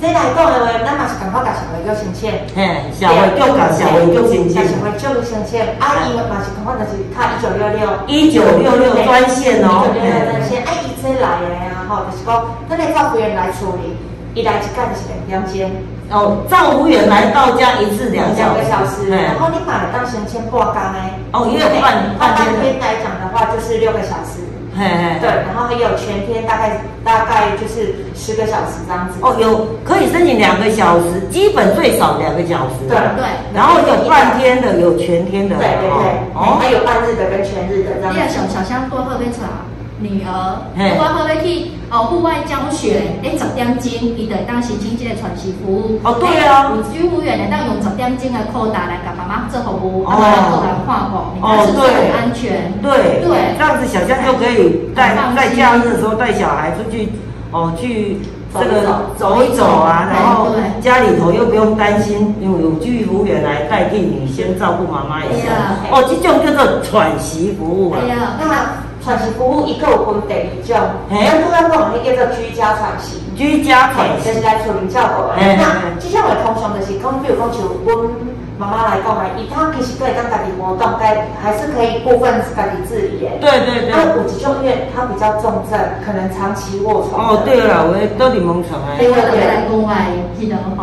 [0.03, 2.29] 这来讲的话，咱嘛是感觉甲社会叫申请。
[2.53, 4.67] 嘿，小会叫甲小会叫申请。
[4.67, 7.87] 小会叫申请，啊，伊嘛是赶快就是卡一九六六。
[8.05, 9.87] 一九六六专线哦。
[9.87, 13.95] 一九六六专线，哎，伊这来的啊，吼，就是讲，咱的照顾员来处理，
[14.35, 15.71] 伊来一干就是两两间。
[16.11, 21.15] 哦，照顾员来到家一次两两个小时，然后你买当申请半工诶。
[21.31, 24.42] 哦，因为半半天来讲的话，就是六个小时。
[24.75, 29.19] 嘿嘿，对，然后还有全天大概大概就是十个小时这样子。
[29.21, 32.89] 哦，有可以申请两个小时，基本最少两个小时。
[32.89, 33.25] 对对。
[33.53, 35.55] 然后有半天的，有全天的。
[35.57, 36.03] 对对对。
[36.33, 38.13] 哦，还有半日的跟全日的这样。
[38.13, 39.63] 第二小小香多喝杯茶。
[40.03, 45.97] 女儿，如果好要去哦户外教学，哎十点钟，伊就当申请这个喘息服务。
[46.03, 46.73] 哦，对啊。
[46.75, 52.73] 有居服员来当用十点钟的扣打来给妈妈做服务，啊，来做来看过，你看是不是很安全？
[52.81, 57.09] 对对，这样子小香就可以带在假日的时候带小孩出去，
[57.51, 58.19] 哦去
[58.53, 60.47] 这个走一走啊，然后
[60.81, 65.47] 家里头又不用担心，因为有居服员来代替你先照顾妈妈一下。
[65.89, 67.99] 哦，这种叫做喘息服务啊。
[68.01, 68.82] 哎呀，那。
[69.03, 70.79] 喘息服务一个有分第二种，
[71.11, 73.19] 咱拄仔讲迄叫做居家喘息。
[73.35, 75.43] 居家喘息就是来处理照顾的。
[75.59, 78.07] 那即种的通常就是讲，比如讲像阮
[78.55, 83.27] 妈妈来讲啊，伊她其实可以当家己活动，该还是可以部分家己自理的。
[83.43, 83.91] 对对对。
[83.91, 87.19] 那有几种因为她比较重症，可能长期卧床。
[87.27, 88.95] 哦，对了，我到底蒙床哎。
[88.95, 89.99] 对我来讲话
[90.39, 90.79] 记得吼，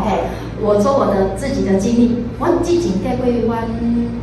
[0.61, 3.65] 我说我的自己的经历，我之前在过阮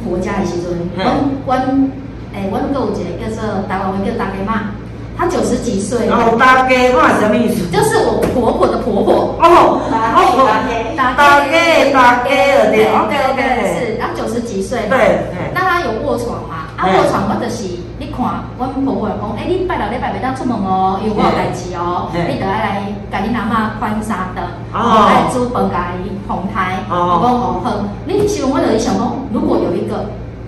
[0.05, 1.91] 婆家的时阵，阮阮。
[2.37, 2.77] 哎，我有一个
[3.17, 4.69] 叫做台湾话叫大家妈，
[5.17, 6.07] 她九十几岁。
[6.07, 7.65] 哦，大家妈什么意思？
[7.73, 9.33] 就是我婆婆的婆婆。
[9.41, 11.49] 哦，大家大家
[11.91, 13.41] 大，OK OK
[13.73, 14.85] 是，她九十几岁。
[14.87, 15.17] 对
[15.51, 16.69] 那她有卧床嘛？
[16.77, 17.63] 啊，卧床我就是
[17.97, 18.21] 你看，
[18.59, 24.45] 我婆婆讲，哎，你拜六礼拜袂当出门哦，因为我有代志哦，你得要来甲你阿妈宽纱的，
[24.77, 26.85] 哦，来煮饭甲伊哄胎。
[26.85, 29.01] 哦，我讲哦好，你希望我就想讲，
[29.33, 30.05] 如果有一个。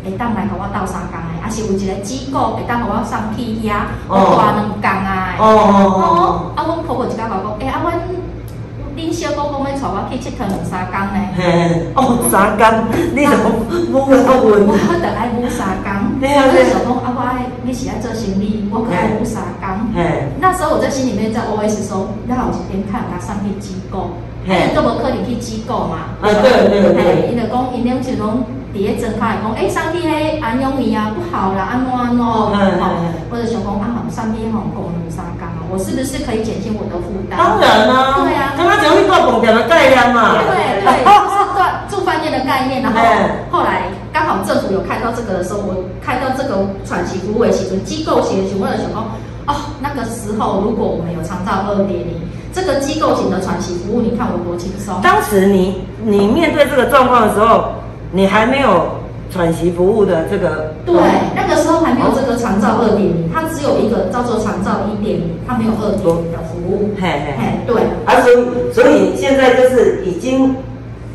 [0.09, 5.35] 会当来甲我斗三工诶，啊是有一个机构会当互我送去遐，我住两工啊！
[5.37, 6.51] 哦哦哦！
[6.55, 7.93] 啊，阮婆婆就甲我讲，诶，啊，阮
[8.97, 11.19] 恁小姑讲要带我去佚佗两三工呢。
[11.37, 12.65] 嘿，哦，三工，
[13.15, 13.47] 你怎么
[13.91, 14.59] 不会不会？
[14.67, 16.19] 我得爱补三工。
[16.19, 16.67] 对啊对。
[16.67, 19.69] 小公啊，我爱你是爱做生意，我可爱补三工。
[19.95, 20.27] 嘿。
[20.41, 24.11] 那时候我在心里面在 OS 说，那有一天看他送去机构，
[24.45, 26.11] 嘿，都无可能去机构嘛。
[26.19, 27.31] 啊对对对。
[27.31, 28.43] 因为讲因两就拢。
[28.71, 32.53] 第一睁开来讲，哎，上帝嘿，安养你啊，不好啦，安怎安怎， 哦，
[33.32, 37.34] 或者想讲啊，上帝好供两三工啊，我是不是可以减轻我的负担？
[37.34, 41.58] 当然啦，对啊，刚刚讲你做饭店的概念嘛，对对， 是做
[41.89, 43.01] 住饭店的概念，然后
[43.49, 49.01] 后来刚好政府有开到这个的时候，我开到这个喘息服务的时候，机构型的，为了想讲，
[49.49, 52.21] 哦，那个时候如果我们有长照二点零，
[52.53, 54.93] 这个机构型的喘息服务，你看我多轻松。
[55.01, 57.73] 当时你你面对这个状况的时候。
[58.11, 58.87] 你还没有
[59.31, 60.73] 喘息服务的这个？
[60.85, 60.95] 对，
[61.35, 66.89] 那个时候还没有这个长照二点零，它只有一个叫做长照一点零，它没有二点零的服务。
[66.99, 67.83] 嘿嘿嘿，对。
[68.05, 70.55] 啊所以，所以现在就是已经，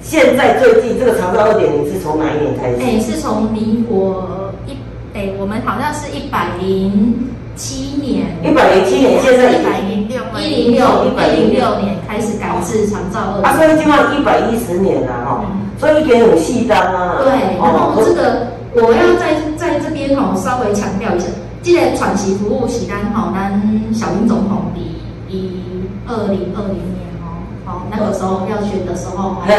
[0.00, 2.76] 现在最近这个长照二点零是从哪一年开始？
[2.78, 4.78] 哎，是从民国一，
[5.14, 7.26] 哎，我们好像是一百零
[7.56, 8.26] 七年。
[8.44, 13.42] 一百零七年，现在一百零六，一零六，一百零六年开始改制长照二。
[13.42, 15.44] 啊，所以今晚一百一十年了哈。
[15.78, 17.18] 所以给有细单啊。
[17.22, 21.26] 对，然后这个我要在在这边哈稍微强调一下，
[21.62, 23.60] 这个喘息服务是单哈，咱
[23.92, 24.80] 小英总统的
[25.28, 25.60] 一
[26.06, 29.54] 二零二零年哦，好那个时候要选的时候，对，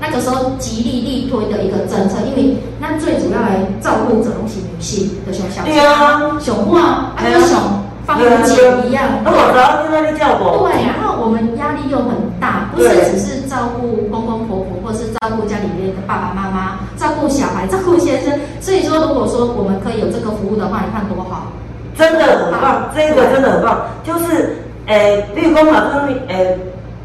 [0.00, 7.58] 那个时候极力力推的一个政策，因为那最主要来照顾者都是女性的小小，对啊，小啊，还有小。
[8.04, 8.26] 方姐
[8.84, 10.66] 一样，那我然后在那里叫我。
[10.66, 12.10] 对，然后我们压力又很
[12.40, 14.61] 大，不是只是照顾公公婆
[15.22, 18.40] 照顾家里面的爸爸妈妈，照顾小孩，照顾先生。
[18.60, 21.52] 所以说，如果说我们可以有这个服务的话，你看多好，
[21.96, 23.86] 真的很棒，这个真的很棒。
[24.02, 24.56] 就是，
[24.86, 26.58] 诶，比如讲嘛，跟诶，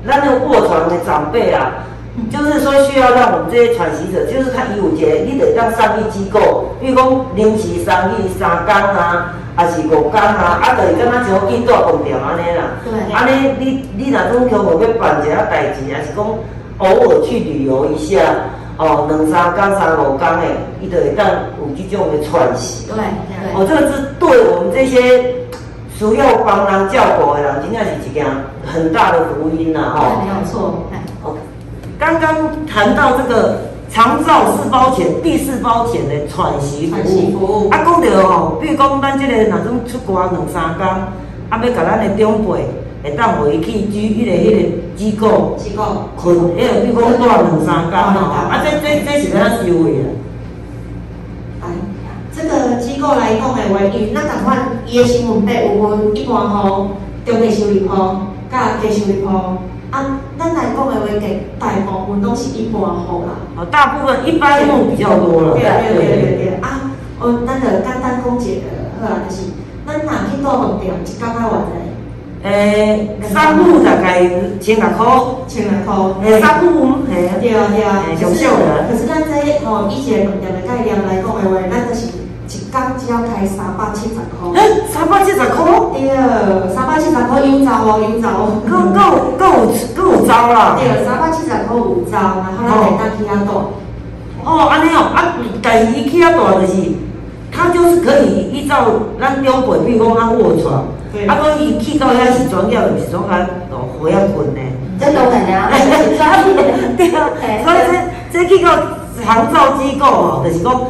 [0.04, 1.86] 那那个卧床的长辈啊，
[2.32, 9.36] 就是说需要让我们这些喘息者，就是他有节，你得让上医机构，比如讲临时上医三工啊。
[9.58, 12.78] 还是五工啊，啊，就是敢若像印度饭店安尼啦。
[12.86, 13.12] 对。
[13.12, 16.26] 安尼，你你若总强要办一下代志，还是讲
[16.80, 18.20] 偶尔去旅游一下，
[18.78, 20.44] 哦，两三天、三五天的，
[20.82, 21.26] 伊就会当
[21.58, 22.88] 有这种的喘息。
[22.88, 23.54] 对对。
[23.54, 25.36] 哦，这个是对我们这些
[25.96, 28.26] 需要帮人照顾的人，真正是一件
[28.66, 29.80] 很大的福音呐！
[29.96, 30.22] 哈。
[30.24, 30.84] 没有错。
[31.24, 31.40] OK。
[31.98, 33.58] 刚刚谈到这个。
[33.90, 40.86] 长照四包钱、第四包钱的喘息服务，啊，讲到哦，比如讲咱这个若种出国两三天，
[41.50, 42.66] 啊，要甲咱的长辈
[43.04, 44.58] 会当回去煮迄个迄个
[44.96, 50.06] 机构，机构困，迄个比如讲住两三工吼，啊，这这这是要收费啊。
[51.62, 51.66] 哎，
[52.34, 57.94] 这个机构来讲的话，因为咱同款伊的新闻费有分一般吼、中低收入户、
[58.50, 59.58] 甲低收入户。
[59.90, 61.08] 啊，咱来讲的话，
[61.60, 63.30] 大部分拢是一般户啦。
[63.56, 65.54] 哦，大部分一般户比较多了。
[65.54, 66.60] 对对对对对。
[66.62, 68.68] 啊，哦，咱就简单讲一个，
[69.00, 69.44] 好啊，就是
[69.86, 71.72] 咱若去到饭店，一工啊偌济？
[72.48, 74.24] 诶，三户大概
[74.62, 75.06] 千六块，
[75.48, 75.96] 千六块。
[76.24, 78.04] 诶，三五，嘿，对啊对啊。
[78.20, 78.88] 上少的。
[78.90, 84.48] 可是咱这吼以前饭店的概念来讲的话，咱就是一工只要开三百七十块。
[84.56, 85.58] 诶，三百七十块？
[85.94, 88.26] 对，三百七十块有招哦，有招。
[88.64, 89.00] 够够
[89.38, 90.78] 够有够有招啦。
[90.80, 93.52] 对，三百七十块有招，然后咱来当去遐住。
[94.46, 96.74] 哦，安尼哦，啊，但是伊去遐住就是，
[97.52, 98.86] 他就是可以依照
[99.20, 100.86] 咱中辈，比如讲他卧床。
[101.26, 104.62] 啊，讲伊去到遐是专业，是种啊，哦，好遐困呢。
[105.00, 105.70] 真当然 啊。
[106.98, 107.30] 对啊，
[107.64, 107.78] 所以
[108.32, 108.72] 这这去到
[109.24, 110.82] 长照机构哦，就是讲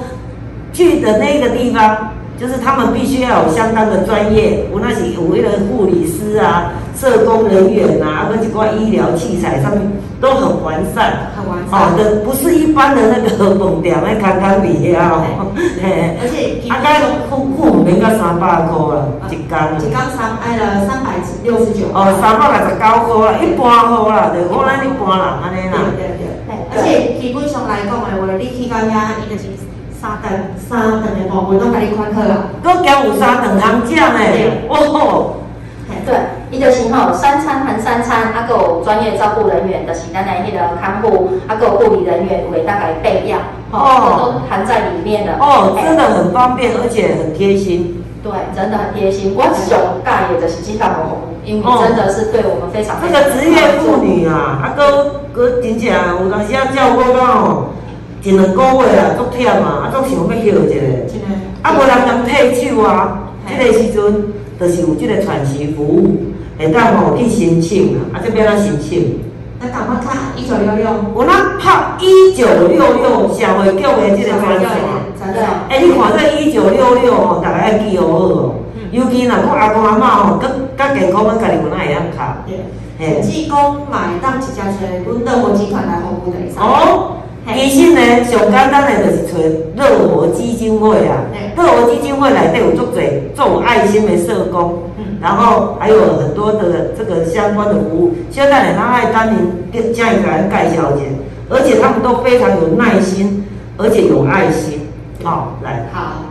[0.74, 6.72] 去的那个地方，就是他们必须要有相当的专业，有那是有为了护理师啊。
[6.98, 9.80] 社工人员啊，或者几块医疗器材上面
[10.20, 11.70] 都很完善，很完善。
[11.70, 15.22] 好的，不是一般的那个饭店那康康比啊。
[15.78, 19.54] 嘿，而且啊，该付付唔免到三百块了，一工。
[19.78, 21.86] 一工三挨了三百六十九。
[21.94, 23.62] 哦，三百六十九块啦，一般
[23.94, 25.78] 好啦，就我咱一般人安尼啦。
[25.94, 26.58] 对对对。
[26.74, 29.54] 而且基本上来讲的话，你去到遐，伊就是
[30.00, 32.48] 三顿三顿的部分都甲你款好啦。
[32.64, 34.20] 搁加有三顿通食呢，
[34.70, 35.34] 哦。
[36.06, 36.16] 对，
[36.52, 43.38] 伊就是吼三餐含三餐，啊，有专业照顾人员的，是咱来迄个看护，啊，有护理人员为大概备药，
[43.72, 45.34] 哦，都含在里面的。
[45.38, 48.02] 哦，真的很方便，而且很贴心。
[48.24, 49.36] 对，真的很贴心。
[49.36, 49.68] 我上
[50.04, 52.96] 介意就是金大红，因为真的是对我们非常。
[53.02, 57.66] 这个职业妇女啊，啊，哥哥真正有当时啊照顾到吼，
[58.28, 60.76] 一两个月啊，足忝啊，啊，足想要休一下。
[61.62, 64.34] 啊，无人能退休啊，即个时阵。
[64.60, 66.18] 就是有即个喘息服务，
[66.58, 69.22] 会当吼去申请啊，啊这边来申请。
[69.62, 74.68] 那赶快看一九六六，我那拍一九六六社会局的这个专线。
[75.18, 75.46] 真的。
[75.70, 78.56] 哎，你看这一九六六吼，大家要记好哦。
[78.92, 82.44] 尤其若讲阿公阿嬷吼，更更健康，咱家己有哪会晓卡。
[82.46, 83.22] 对。
[83.22, 86.38] 济公买当一家找阮乐活集团来服务的。
[86.60, 87.18] 哦。
[87.54, 89.38] 其实呢，上简单的就是找
[89.76, 91.24] 乐活基金会啊。
[91.56, 93.02] 乐活基金会内底有足多
[93.36, 94.84] 做爱心的社工，
[95.22, 98.14] 然后还有很多的这个相关的服务。
[98.30, 99.38] 现在呢，他爱当年
[99.72, 101.04] 跟家里人盖小姐，
[101.50, 103.46] 而且他们都非常有耐心，
[103.78, 104.82] 而且有爱心。
[105.24, 105.88] 好，来。
[105.94, 106.24] 好。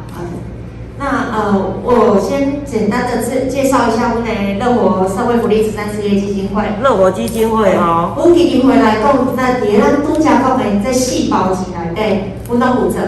[0.99, 1.53] 那呃，
[1.85, 6.63] 我先简单的介介绍一下我们乐活社会福利慈善事业基金会。
[6.83, 13.01] 乐活基金会哈，我基金会来讲，在伫咱拄则讲的在细胞级内底，我拢负责。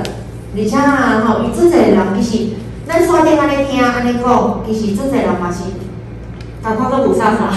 [0.54, 2.54] 而且啊，吼，伊做侪人其实，
[2.86, 5.64] 咱刷电安尼听安尼讲，其实做侪人嘛是，
[6.62, 7.48] 但看都有啥啥。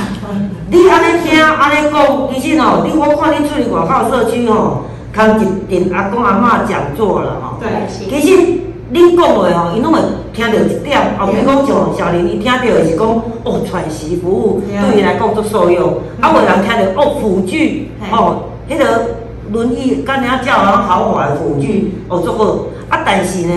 [0.69, 7.57] 你安尼听安尼讲，其实哦， 你我看你出去外口社区哦，看一点阿公阿嬷讲座了吼。
[7.59, 8.61] 对，其实。
[8.93, 10.01] 恁讲话吼，伊拢会
[10.33, 13.07] 听到一点，哦，比如讲像小林，伊听到的是讲
[13.43, 15.97] 哦，喘息服务对伊来讲足受用。
[16.19, 19.15] 啊，有人听到哦，辅具，哦，迄个
[19.51, 22.57] 轮椅，干娘叫人豪华的辅具，哦，足好。
[22.89, 23.53] 啊，但是呢，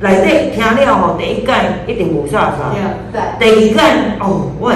[0.00, 1.52] 内底听了吼，第一届
[1.86, 2.72] 一定无啥啥。
[3.12, 3.20] 对。
[3.38, 3.80] 第二届
[4.20, 4.74] 哦，我会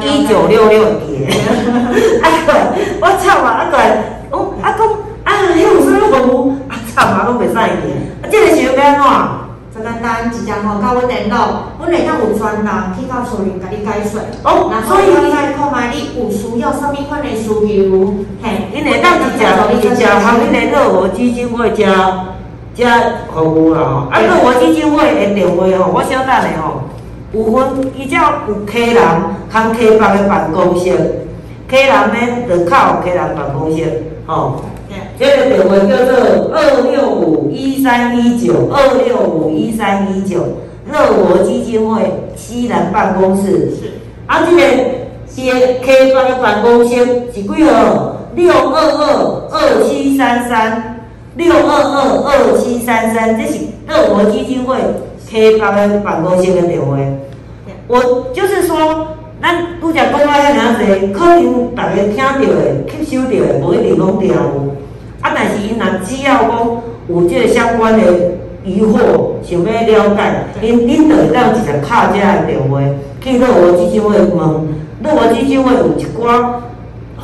[0.00, 0.06] 记。
[0.06, 1.30] 一九六六年。
[2.22, 2.52] 啊个，
[3.00, 3.48] 我操啊！
[3.60, 3.76] 啊个，
[4.30, 4.86] 哦，啊讲
[5.24, 6.52] 啊，迄有啥服务？
[6.68, 8.30] 啊操嘛，拢袂使去。
[8.30, 9.41] 这个是要安怎？
[9.82, 14.20] 就简单，直接吼，到阮联络，阮会当有专人去到厝里甲你解说。
[14.44, 19.44] 哦，所以你再看卖你有需要啥物款的需求，嘿，你会当直接
[19.82, 22.26] 直接和恁的乐活基金会加
[22.74, 23.00] 加
[23.34, 24.08] 服务啦吼。
[24.10, 26.82] 啊，乐活基金会的电话吼，我小等下吼，
[27.32, 28.22] 有分伊只有
[28.64, 29.02] 客人
[29.50, 31.26] 和客房的办公室，
[31.68, 34.62] 客人呢就靠客人办公室，吼。
[35.18, 40.38] 这个电话叫做二六五一三一九二六五一三一九，
[40.90, 42.02] 乐活基金会
[42.36, 43.70] 西南办公室。
[43.70, 43.92] 是。
[44.26, 44.62] 啊，这个
[45.28, 45.40] 是
[45.82, 48.16] K 方的办公室是几号？
[48.34, 51.00] 六二二二七三三，
[51.36, 54.78] 六二二二七三三，这是乐活基金会
[55.28, 56.96] K 方的办公室的电话。
[57.88, 59.08] 我就是说，
[59.42, 64.30] 咱拄则讲啊遐尔济，可能大家听到的、吸收到的，无一定拢对。
[65.22, 68.02] 啊，但是因若只要讲有即个相关的
[68.64, 72.80] 疑惑，想要了解，因恁就会当直接敲遮个电话
[73.20, 74.68] 去乐活基金会问，
[75.02, 76.60] 乐活基金会有一寡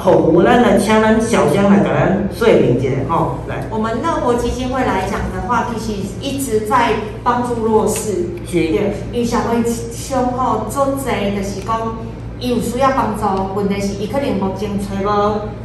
[0.01, 3.64] 服务咱来请咱小香来给咱说明一下吼，来。
[3.68, 6.92] 我们乐活基金会来讲的话，其实一直在
[7.24, 8.28] 帮助弱势。
[8.46, 8.53] 是。
[8.53, 11.99] 对，因为社会上吼做侪就是讲，
[12.41, 15.07] 伊有需要帮助，问题是伊可能目前找无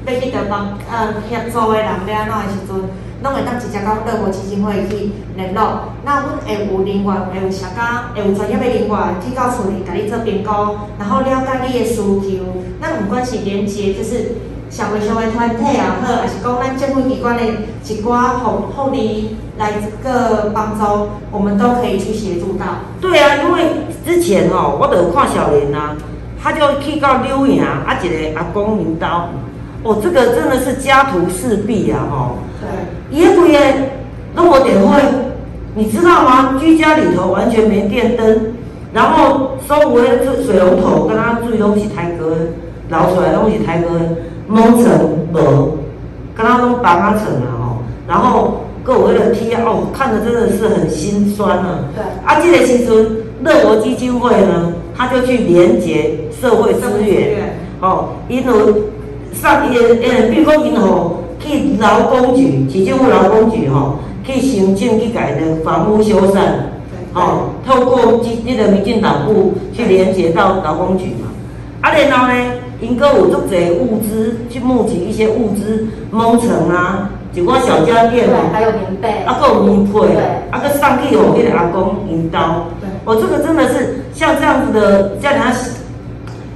[0.05, 2.89] 要去得帮呃协助的人了，喏的时阵。
[3.23, 7.81] 拢会当直接到乐活基金会去联络，那阮会有人员，会有社工，
[8.13, 10.51] 会有专业的人员去到厝里，甲你做评估，
[10.99, 12.43] 然后了解你的需求。
[12.81, 14.35] 那不管是连接，就是
[14.69, 19.71] 社会上的团体也好，还是讲咱政府机关的一寡福福利来
[20.03, 22.65] 个帮助，我们都可以去协助到。
[22.99, 25.95] 对啊，因为之前哦，我都有看小林啊，
[26.43, 29.29] 他就去到柳营啊，一个阿公领导，
[29.83, 32.39] 哦，这个真的是家徒四壁啊，吼。
[32.59, 33.91] 对，也不也
[34.35, 35.01] 那我点会，
[35.73, 36.57] 你知道吗？
[36.59, 38.53] 居家里头完全没电灯，
[38.91, 42.35] 然后收回水水龙头，跟他水拢是台哥
[42.89, 43.89] 捞出来拢是台哥
[44.47, 44.99] 蒙尘
[45.33, 45.77] 无，
[46.35, 47.77] 跟他拢拔他成啊吼，
[48.07, 51.79] 然后各位的贴哦，看着真的是很心酸啊。
[51.95, 58.53] 对，啊，这个时阵乐活基金会呢，他就去连接社会资源，哦，因为
[59.31, 61.13] 上也呃，比如讲银行。
[61.45, 66.39] 去劳工局，市政府劳工局吼，去行政去改的房屋修缮，
[67.11, 71.27] 吼，透过这这个民进党部去连接到劳工局嘛。
[71.81, 72.33] 啊，然后呢，
[72.79, 79.99] 因阁有足侪物资去募集一些物资，蒙城啊，一寡小家电啊，还有棉被，啊，还有棉被，
[80.49, 82.67] 啊，搁上去哦，迄个阿公引导，
[83.03, 85.51] 哦，这个真的是像这样子的，叫人家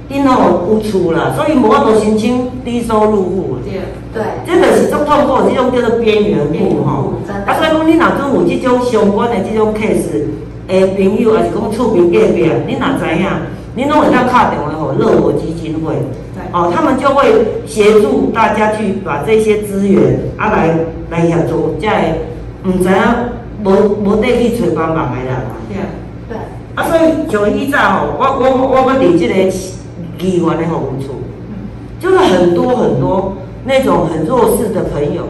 [0.08, 3.56] 因吼有厝啦，所以无法度申请低收入户。
[4.14, 7.12] 对，这个是足痛苦，即种叫做边缘户吼。
[7.46, 10.24] 啊，所以讲你若总有即种相关的即种 case，
[10.66, 13.28] 诶，朋友还是讲厝边隔壁，你若知影，
[13.74, 15.94] 你拢会当敲电话吼乐活基金会，
[16.52, 20.74] 哦，他们就会协助大家去把这些资源啊来
[21.10, 22.94] 来协助，才会唔知影
[23.62, 23.70] 无
[24.02, 25.42] 无得去找帮忙的啦。
[25.68, 25.76] 对，
[26.30, 26.38] 对。
[26.74, 29.34] 啊，所以像以早吼，我我我我伫即个
[30.20, 31.20] 议员的服务处，
[32.00, 33.34] 就是很多很多。
[33.64, 35.24] 那种很弱势的朋友，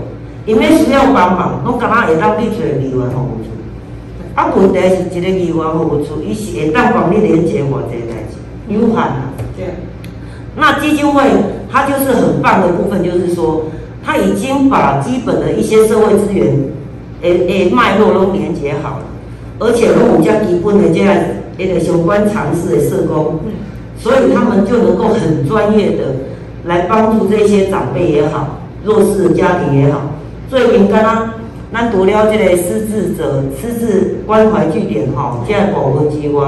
[0.47, 3.51] 因为需要帮忙，拢干那会当立出议员服务处。
[4.37, 8.39] 啊，问题是一个议员服务处，伊是会当帮你连接我这代志，
[8.73, 9.33] 有限啊。
[9.57, 9.67] 对。
[10.55, 11.23] 那基金会
[11.69, 13.65] 它就是很棒的部分，就是说，
[14.05, 16.55] 它已经把基本的一些社会资源，
[17.23, 19.05] 诶诶脉络都连接好了，
[19.59, 21.17] 而且拢有将基本的这样
[21.57, 23.41] 一个相关常识的社工，
[23.99, 26.05] 所以他们就能够很专业的。
[26.65, 30.01] 来帮助这些长辈也好，弱势的家庭也好。
[30.51, 31.31] 最近刚刚
[31.73, 36.45] 咱读了这个失智者失智关怀据点吼，这个保护之外，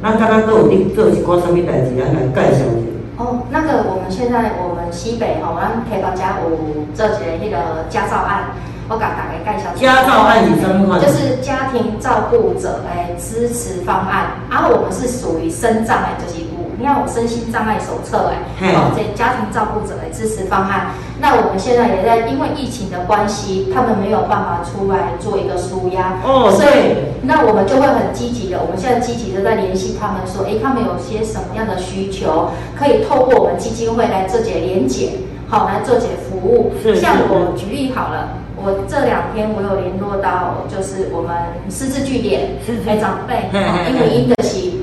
[0.00, 2.06] 咱刚刚都有伫做一寡什么代志啊？
[2.14, 2.86] 来介绍一下。
[3.16, 6.50] 哦，那个我们现在我们西北吼，咱提到家有
[6.94, 8.50] 做一个迄个家照案，
[8.88, 9.74] 我甲大家介绍。
[9.74, 11.00] 家照案是什么？
[11.00, 16.46] 就是家庭照顾者诶支持方案，然后我们是属于身障诶，就是。
[16.78, 20.88] 你看我身心障碍手册哎，哦，这家庭照顾者的支持方案。
[21.18, 35.12] 那我们现在也在，因为疫情的关系，他们没有办法出来做一个舒压哦，所以那我们就会很积极的，我们现在积极的在联系他们，说，哎，他们有些什么样的需求，可以透过我们基金会来做解连结，
[35.48, 36.72] 好来做解服务。
[36.94, 41.34] 像我举例好了，我这两天我有联络到，就是我们
[41.70, 42.50] 私自据点，
[42.86, 43.48] 哎长辈，
[43.90, 44.75] 因为因的是。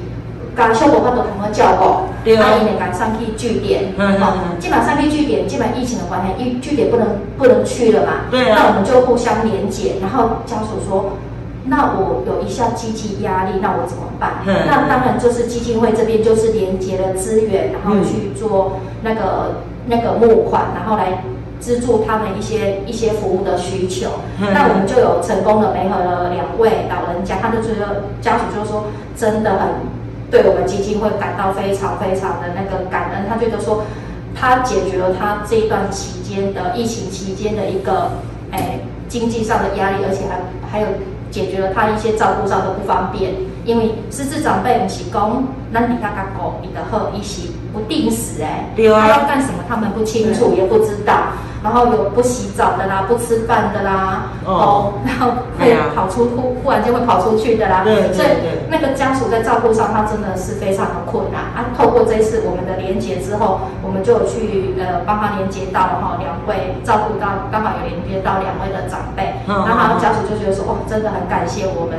[0.56, 11.14] 甲小无法度同个照顾，啊，伊会甲上去据点，好，基本上去据点，基本疫情的关系，因据点不能不能去了嘛，对啊，那我们就互相连接，然后家属说，
[11.66, 14.44] 那我有一项经济压力，那我怎么办？
[14.46, 21.24] 那当然就是基金会这边就是连接了资源，然后去做那个那个募款，然后来
[21.60, 24.12] 资助他们一些一些服务的需求。
[24.40, 28.86] 那我们就有成功的配合了两位老人家，他就觉得家属就说
[29.18, 30.03] 真的很。
[30.34, 33.84] 对我们基金会感到非常非常的那个感恩，他觉得说，
[34.34, 38.14] 他解决了他这一段期间的疫情期间的一个
[38.50, 40.88] 哎经济上的压力，而且还还有
[41.30, 43.32] 解决了他一些照顾上的不方便。
[43.64, 51.14] 因为失智长辈不是讲，咱底下个狗你的后一些不定时哎，他要干什么他们不清楚也不知道。
[51.64, 58.28] 然后有不洗澡的啦，不吃饭的啦，哦，然后会跑出忽忽然间会跑出去的啦，对，所以
[58.63, 61.72] 那个家属在照顾上，他真的是非常的困难啊。
[61.78, 71.98] 透过这一次我们的连接之后，我们就去呃帮他连接到哈两位照顾到刚好有连接到两位的长辈，然后家属就觉得说哇，真的很感谢我们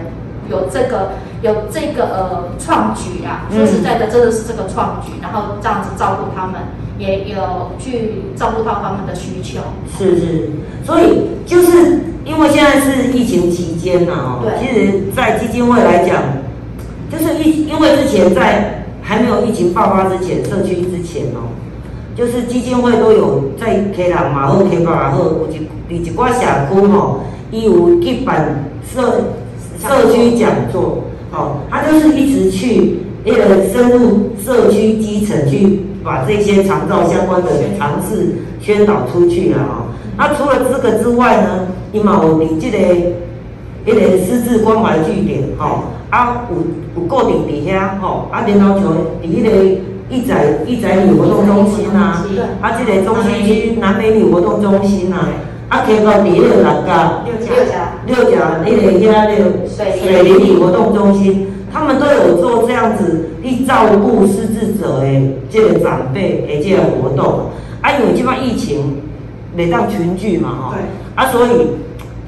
[0.50, 6.60] 有这个有这个呃创举啊，说实在的，真的是这个创举，然后这样子照顾他们。
[6.96, 9.58] 也有去照顾到他们的需求。
[9.98, 10.50] 是是，
[10.86, 16.22] 所以就是因为现在是疫情期间呐，哦，其实，在基金会来讲，
[17.14, 21.54] 就是疫，因为之前在还没有疫情爆发之前，社区之前哦，
[22.16, 27.20] 就是基金会都有在开朗马后开巴后，有一有一寡社区吼，
[27.52, 29.26] 伊有举办社
[29.80, 39.86] 社区讲座，哦，他就是一直去那个深入社区基层去把这些长道相关的尝试宣导出去了啊。
[40.16, 42.94] 那除了这个之外呢，伊嘛有伫这个
[43.86, 45.84] 一个私自关怀据点，吼，
[46.14, 46.54] 啊有
[46.94, 48.84] 有固定伫遐，吼，啊然后像
[49.20, 49.50] 伫迄个
[50.08, 50.32] 一仔
[50.64, 52.24] 一仔女活动中心啊，
[52.60, 55.26] 啊这个中心区南美女活动中心啊，
[55.68, 57.34] 啊开到伫迄个六甲六
[57.66, 57.74] 甲。
[58.06, 65.06] 六家迄个遐那个水林里活动中心，他们都有做这样子去照顾失智者的
[65.50, 67.50] 这个长辈的这个活动，
[67.80, 67.90] 啊。
[67.98, 69.02] 因为即摆疫情。
[69.56, 70.74] 每当群聚嘛，吼，
[71.14, 71.50] 啊，所以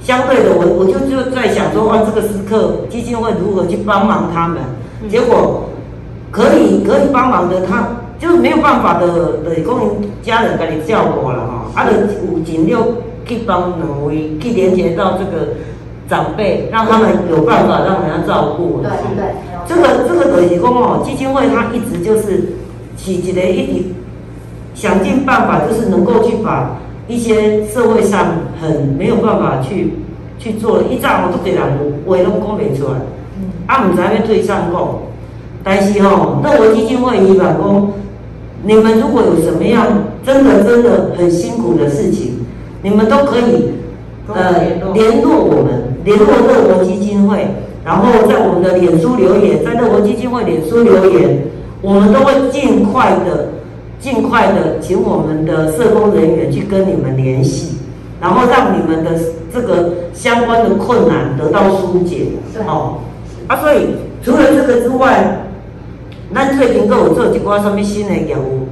[0.06, 4.58] 相对的，我我就就在想说，哇，这个时刻基金会如何去帮忙他们？
[5.10, 5.64] 结果
[6.30, 11.90] 可以可以帮忙的，他就是没有办法的的供家人给你照顾了哈，啊，的
[12.22, 15.54] 五尽六去帮两位去连接到这个
[16.08, 18.80] 长辈，让他们有办法让人家照顾。
[18.82, 19.34] 对对，
[19.66, 22.54] 这个这个等于公哦，基金会他一直就是
[22.96, 23.84] 起起来一直
[24.72, 26.76] 想尽办法，就是能够去把。
[27.08, 29.94] 一些社会上很没有办法去
[30.38, 31.62] 去做，一早我都给人
[32.06, 32.98] 话拢讲袂出来，
[33.66, 34.88] 啊，唔知要对上讲，
[35.62, 37.88] 但是吼，乐活基金会伊讲讲，
[38.64, 39.86] 你们如果有什么样
[40.24, 42.44] 真的真的很辛苦的事情，
[42.82, 43.70] 你们都可以
[44.28, 47.46] 呃联络我们，联络乐活基金会，
[47.84, 51.44] 然后在我们的脸书留言，在乐活基金会脸书留言，
[51.82, 53.55] 我们都会尽快的。
[53.98, 57.76] 尽快的，请我们的社工人员去跟你们联系，
[58.20, 59.10] 然后让你们的
[59.52, 62.26] 这个相关的困难得到疏解。
[62.66, 62.98] 哦，
[63.48, 65.46] 啊，所以除了这个之外，
[66.34, 68.68] 咱最近都有做几挂什么新的业务。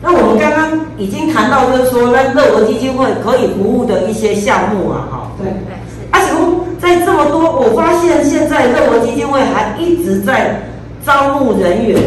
[0.00, 5.32] 那我们刚刚已经谈到，就是说，那乐活基金会可以服务的一些项目啊，哈。
[5.38, 6.06] 对对是。
[6.10, 10.62] 阿雄，在这么多，我发现现在乐活基金会还一直在
[11.04, 12.00] 招募人员，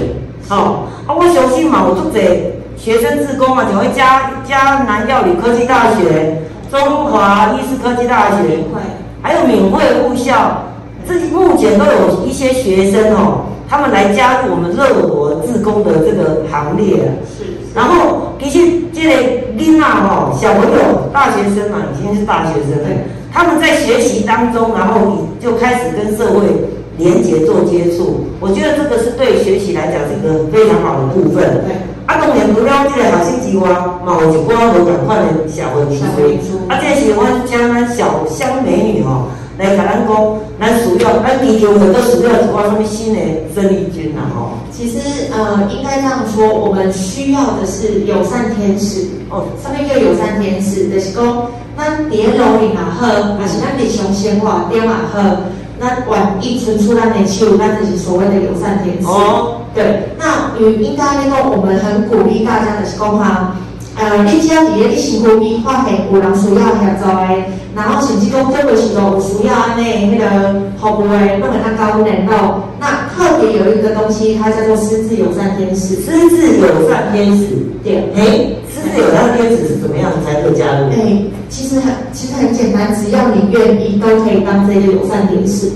[0.48, 0.88] 好。
[1.12, 6.42] 啊，我相信嘛，有足侪学生自工嘛，就会加加南药理科技大学、
[6.72, 8.64] 中华医师科技大学，
[9.22, 10.64] 还有闽会护校，
[11.06, 16.96] 这目前都有一些学生哦，他们来加入我们乐活自工的这个行列。
[17.28, 17.44] 是。
[17.76, 19.12] 然后其实这个
[19.58, 22.90] 囡仔哦，小朋友、大学生嘛，已经是大学生了，
[23.34, 26.48] 他们在学习当中，然后就开始跟社会。
[27.02, 31.42] 连接做接触，我觉得这个是对学习来讲是一个非常好的部分。
[31.66, 31.74] 对，
[32.06, 36.06] 啊，当然不了解好心机哇，某一寡无同款的小文书。
[36.70, 40.14] 啊，这是我请咱小香美女哦来甲咱讲，
[40.60, 43.20] 咱需要，咱地球很多需要一寡什么新的
[43.54, 44.62] 生力军呐吼。
[44.72, 44.98] 其实
[45.34, 55.20] 呃，应该这样说，我们需要的是友善天使哦，上面叫友善天使，就是讲咱伫楼里嘛好，还是咱日常生活顶嘛好。
[55.82, 59.08] 那万一存出来的气，那就是所谓的友善天使。
[59.08, 63.56] 哦，对，那与应该那个我们很鼓励大家的是讲哈，
[63.98, 67.26] 呃，你只要伫咧你身躯边发现有人需要协助的，
[67.76, 75.96] 然后甚至讲这个时候有需要安尼那个服务的，那么他高联络，那特别有一个东西，它叫做私自友善天使。
[75.96, 78.61] 私自友善天使，对，嘿，私
[79.02, 80.90] 自友善天使是怎么样才可以加入？
[80.92, 81.24] 哎。
[81.50, 85.70] 其实很其实很简单，只要你愿意，都可以当这个友善天使。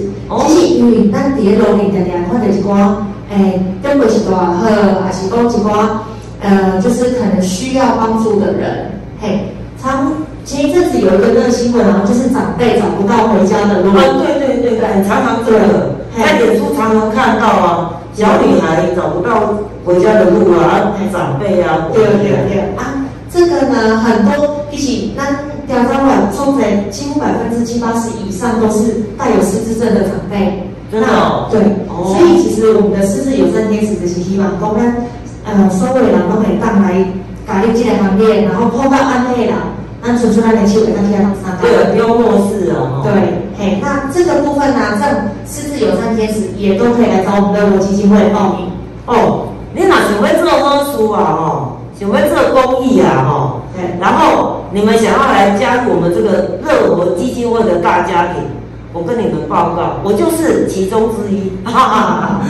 [0.47, 2.95] 其实因为咱伫楼里常常看到一寡，
[3.29, 4.63] 诶，根本是多好，
[5.03, 5.99] 还是讲一寡，
[6.39, 8.89] 呃，就是可能需要帮助的人。
[9.19, 9.51] 嘿，
[9.81, 10.13] 常
[10.45, 13.89] 前一阵子有一个热新闻啊，就是长辈找不到回家的路。
[13.89, 22.95] 啊，对对对对，常常这个，在脸书常常看到啊，小女孩找不到回家的路啊，长辈啊，对对对啊，
[23.35, 25.23] 这个呢，很多一起那。
[25.65, 30.61] 调查完，中人几乎百分之七八十以上都是带有失智症的长辈。
[30.91, 31.07] 真的？
[31.49, 31.59] 对。
[31.89, 34.95] 所以其实我们的失智友善天使的是希望，讲咱
[35.43, 37.03] 呃所有人都可以当来
[37.47, 39.73] 加入这个行列，然后碰到安内啦，
[40.03, 41.57] 咱存出来的钱会当去上山。
[41.59, 43.01] 对，不用漠视啊。
[43.01, 43.11] 对，
[43.57, 45.09] 嘿，那这个部分呢，像
[45.49, 48.69] 失智友善天使也都可以来找我们的国基金会报名。
[49.07, 51.21] 哦，你哪想要做好书啊？
[51.39, 53.25] 哦，想要做公益啊？
[53.27, 54.53] 哦，对，然后。
[54.71, 58.43] 你们想要来加入我们这个乐活基金会的大家庭，
[58.91, 61.49] 我跟你们报告，我就是其中之一。
[61.63, 62.41] 哈哈哈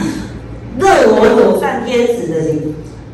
[0.76, 2.40] 乐活友善天使的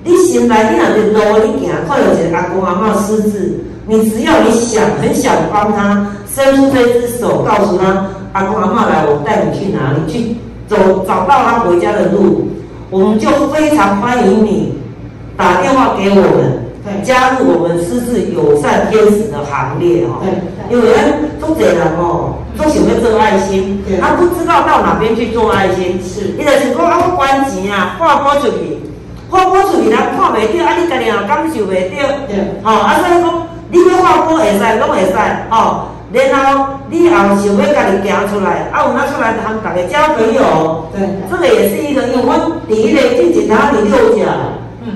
[0.03, 12.49] 你心内你若伫路你行，看到一个阿公阿嬷失智，你只要你想很想帮他，伸出这只手，告诉他阿公阿嬷来，我带你去哪里去走，找到他回家的路，
[12.89, 14.73] 我们就非常欢迎你
[15.43, 20.23] 打电话给我们，加入我们失智友善天使的行列哦。
[20.23, 20.31] 对，
[20.71, 20.87] 因为
[21.41, 28.79] 做这人哦，都想要做爱心，他不知道到哪边去做爱心，是，伊就是讲啊，我关钱啊，花拨出去。
[29.29, 30.77] 划拨出去人看袂到，啊！
[30.77, 31.97] 你家己也感受袂到，
[32.63, 32.83] 吼！
[32.85, 33.33] 啊，所以讲，
[33.71, 35.17] 你要划拨会使，拢会使，
[35.49, 35.89] 吼！
[36.13, 44.29] 然后你后想要家己行出来，啊，有哪出来和大家交朋友，对，这个也是一个，因为我第一个去警察你六甲，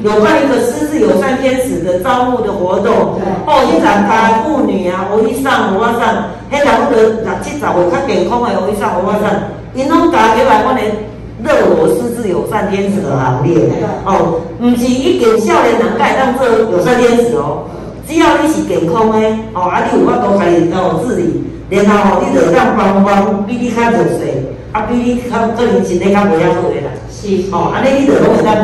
[0.03, 9.31] 有办一个狮子友善天使的招募的活动，哦，去展开妇女啊，我一上我上，迄两个六七十岁较健康的我一上我上，
[9.75, 11.15] 因拢加起来我连。
[11.45, 13.69] 乐我狮子友善天使的行列。
[14.07, 17.69] 哦，唔是一点少年人该当做友善天使哦，
[18.09, 19.21] 只要你是健康的
[19.53, 26.86] 哦，啊你有法度家己哦自理，然后哦你就当帮帮比你较弱势，啊比你较个人身体较袂遐好的啦，
[27.27, 28.55] 是哦，安尼你就拢会当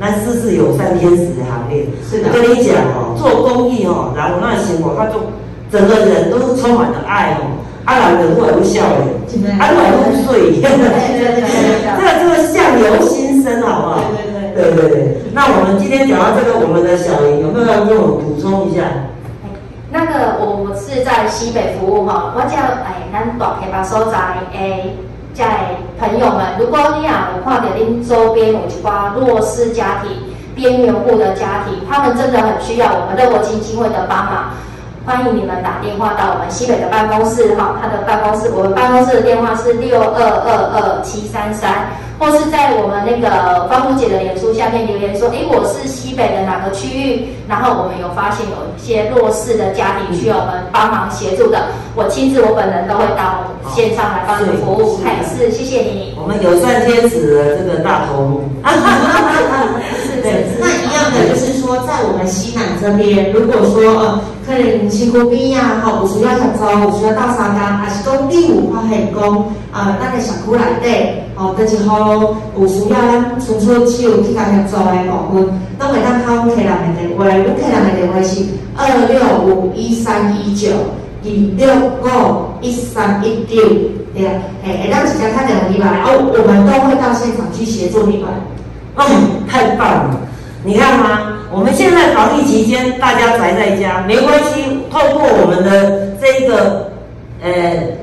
[0.00, 5.28] 咱狮子友善天使的行列，是的，跟你讲哦，做公益哦，然后那生活，他就
[5.70, 7.60] 整个人都是充满了爱哦。
[7.84, 8.96] 啊，人就都会笑的，
[9.58, 10.84] 啊，都会睡， 这个
[12.20, 14.00] 这个相由心生，好不好？
[14.54, 15.16] 对对对，对对对。
[15.32, 18.82] 那我们今天讲到这个，我们的小林有没有要跟我补充一下？
[19.90, 24.18] 那个我我是在西北服务哈，我叫哎，咱大溪巴所在
[24.52, 24.94] 诶，
[25.32, 27.10] 在朋友们，如果你有
[27.44, 30.10] 看到恁周边有一挂弱势家庭、
[30.54, 34.50] 边缘户的家庭，他们真的很需要我们乐国基金会的帮忙。
[35.06, 41.88] 欢迎你们打电话到我们西北的办公室，哈，他的办公室，我们办公室的电话是六二二二七三三，
[42.20, 53.40] 或是在我们那个方姑姐的脸书下面留言说，哎，我是西北的哪个区域，然后我们有发现有一些弱势的家庭需要我们帮忙协助的，我亲自我本人都会到
[53.72, 56.14] 线上来帮你服务，还是谢谢你。
[56.20, 58.44] 我们有善天使的这个大头目，
[60.20, 64.20] 对，那一样的就是说，在我们西南这边，如果说呃。
[64.50, 69.22] 可能辛苦边啊，吼，有需要合作，有需要到三工，还是讲你有发现讲，
[69.70, 78.44] 呃，咱个社区内底，吼，倒一号有需要咱伸出手去甲合作的部分，都会当敲客人的电话，阮客人的电话是
[78.76, 80.68] 二六五一三一九
[81.24, 83.56] 二六五一三一九，
[84.14, 84.32] 对啊，
[84.62, 88.28] 诶，会当直接打电话进来，哦，我们都会到现场去协助你们。
[88.96, 89.04] 哦，
[89.48, 90.20] 太棒了，
[90.62, 91.38] 你看吗？
[91.52, 94.84] 我们现在防疫期间，大家宅在家没关系。
[94.90, 96.90] 透过我们的这个
[97.42, 97.50] 呃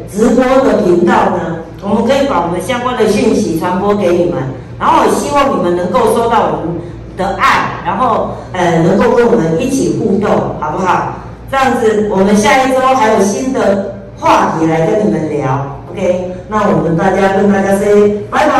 [0.10, 4.42] 直播的频道呢，我们可以把我们相关的讯息传播给你们。
[4.80, 6.80] 然后希望你们能够收到我们
[7.18, 11.14] 的爱，然后呃能够跟我们一起互动，好不好？
[11.50, 15.78] 这样子，我们下一周还有新的话题来跟你们聊。
[15.92, 18.54] OK，那我们大家跟大家 say 拜拜，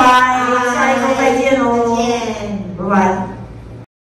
[0.74, 2.20] 下一周再见哦，见，
[2.80, 3.27] 拜拜。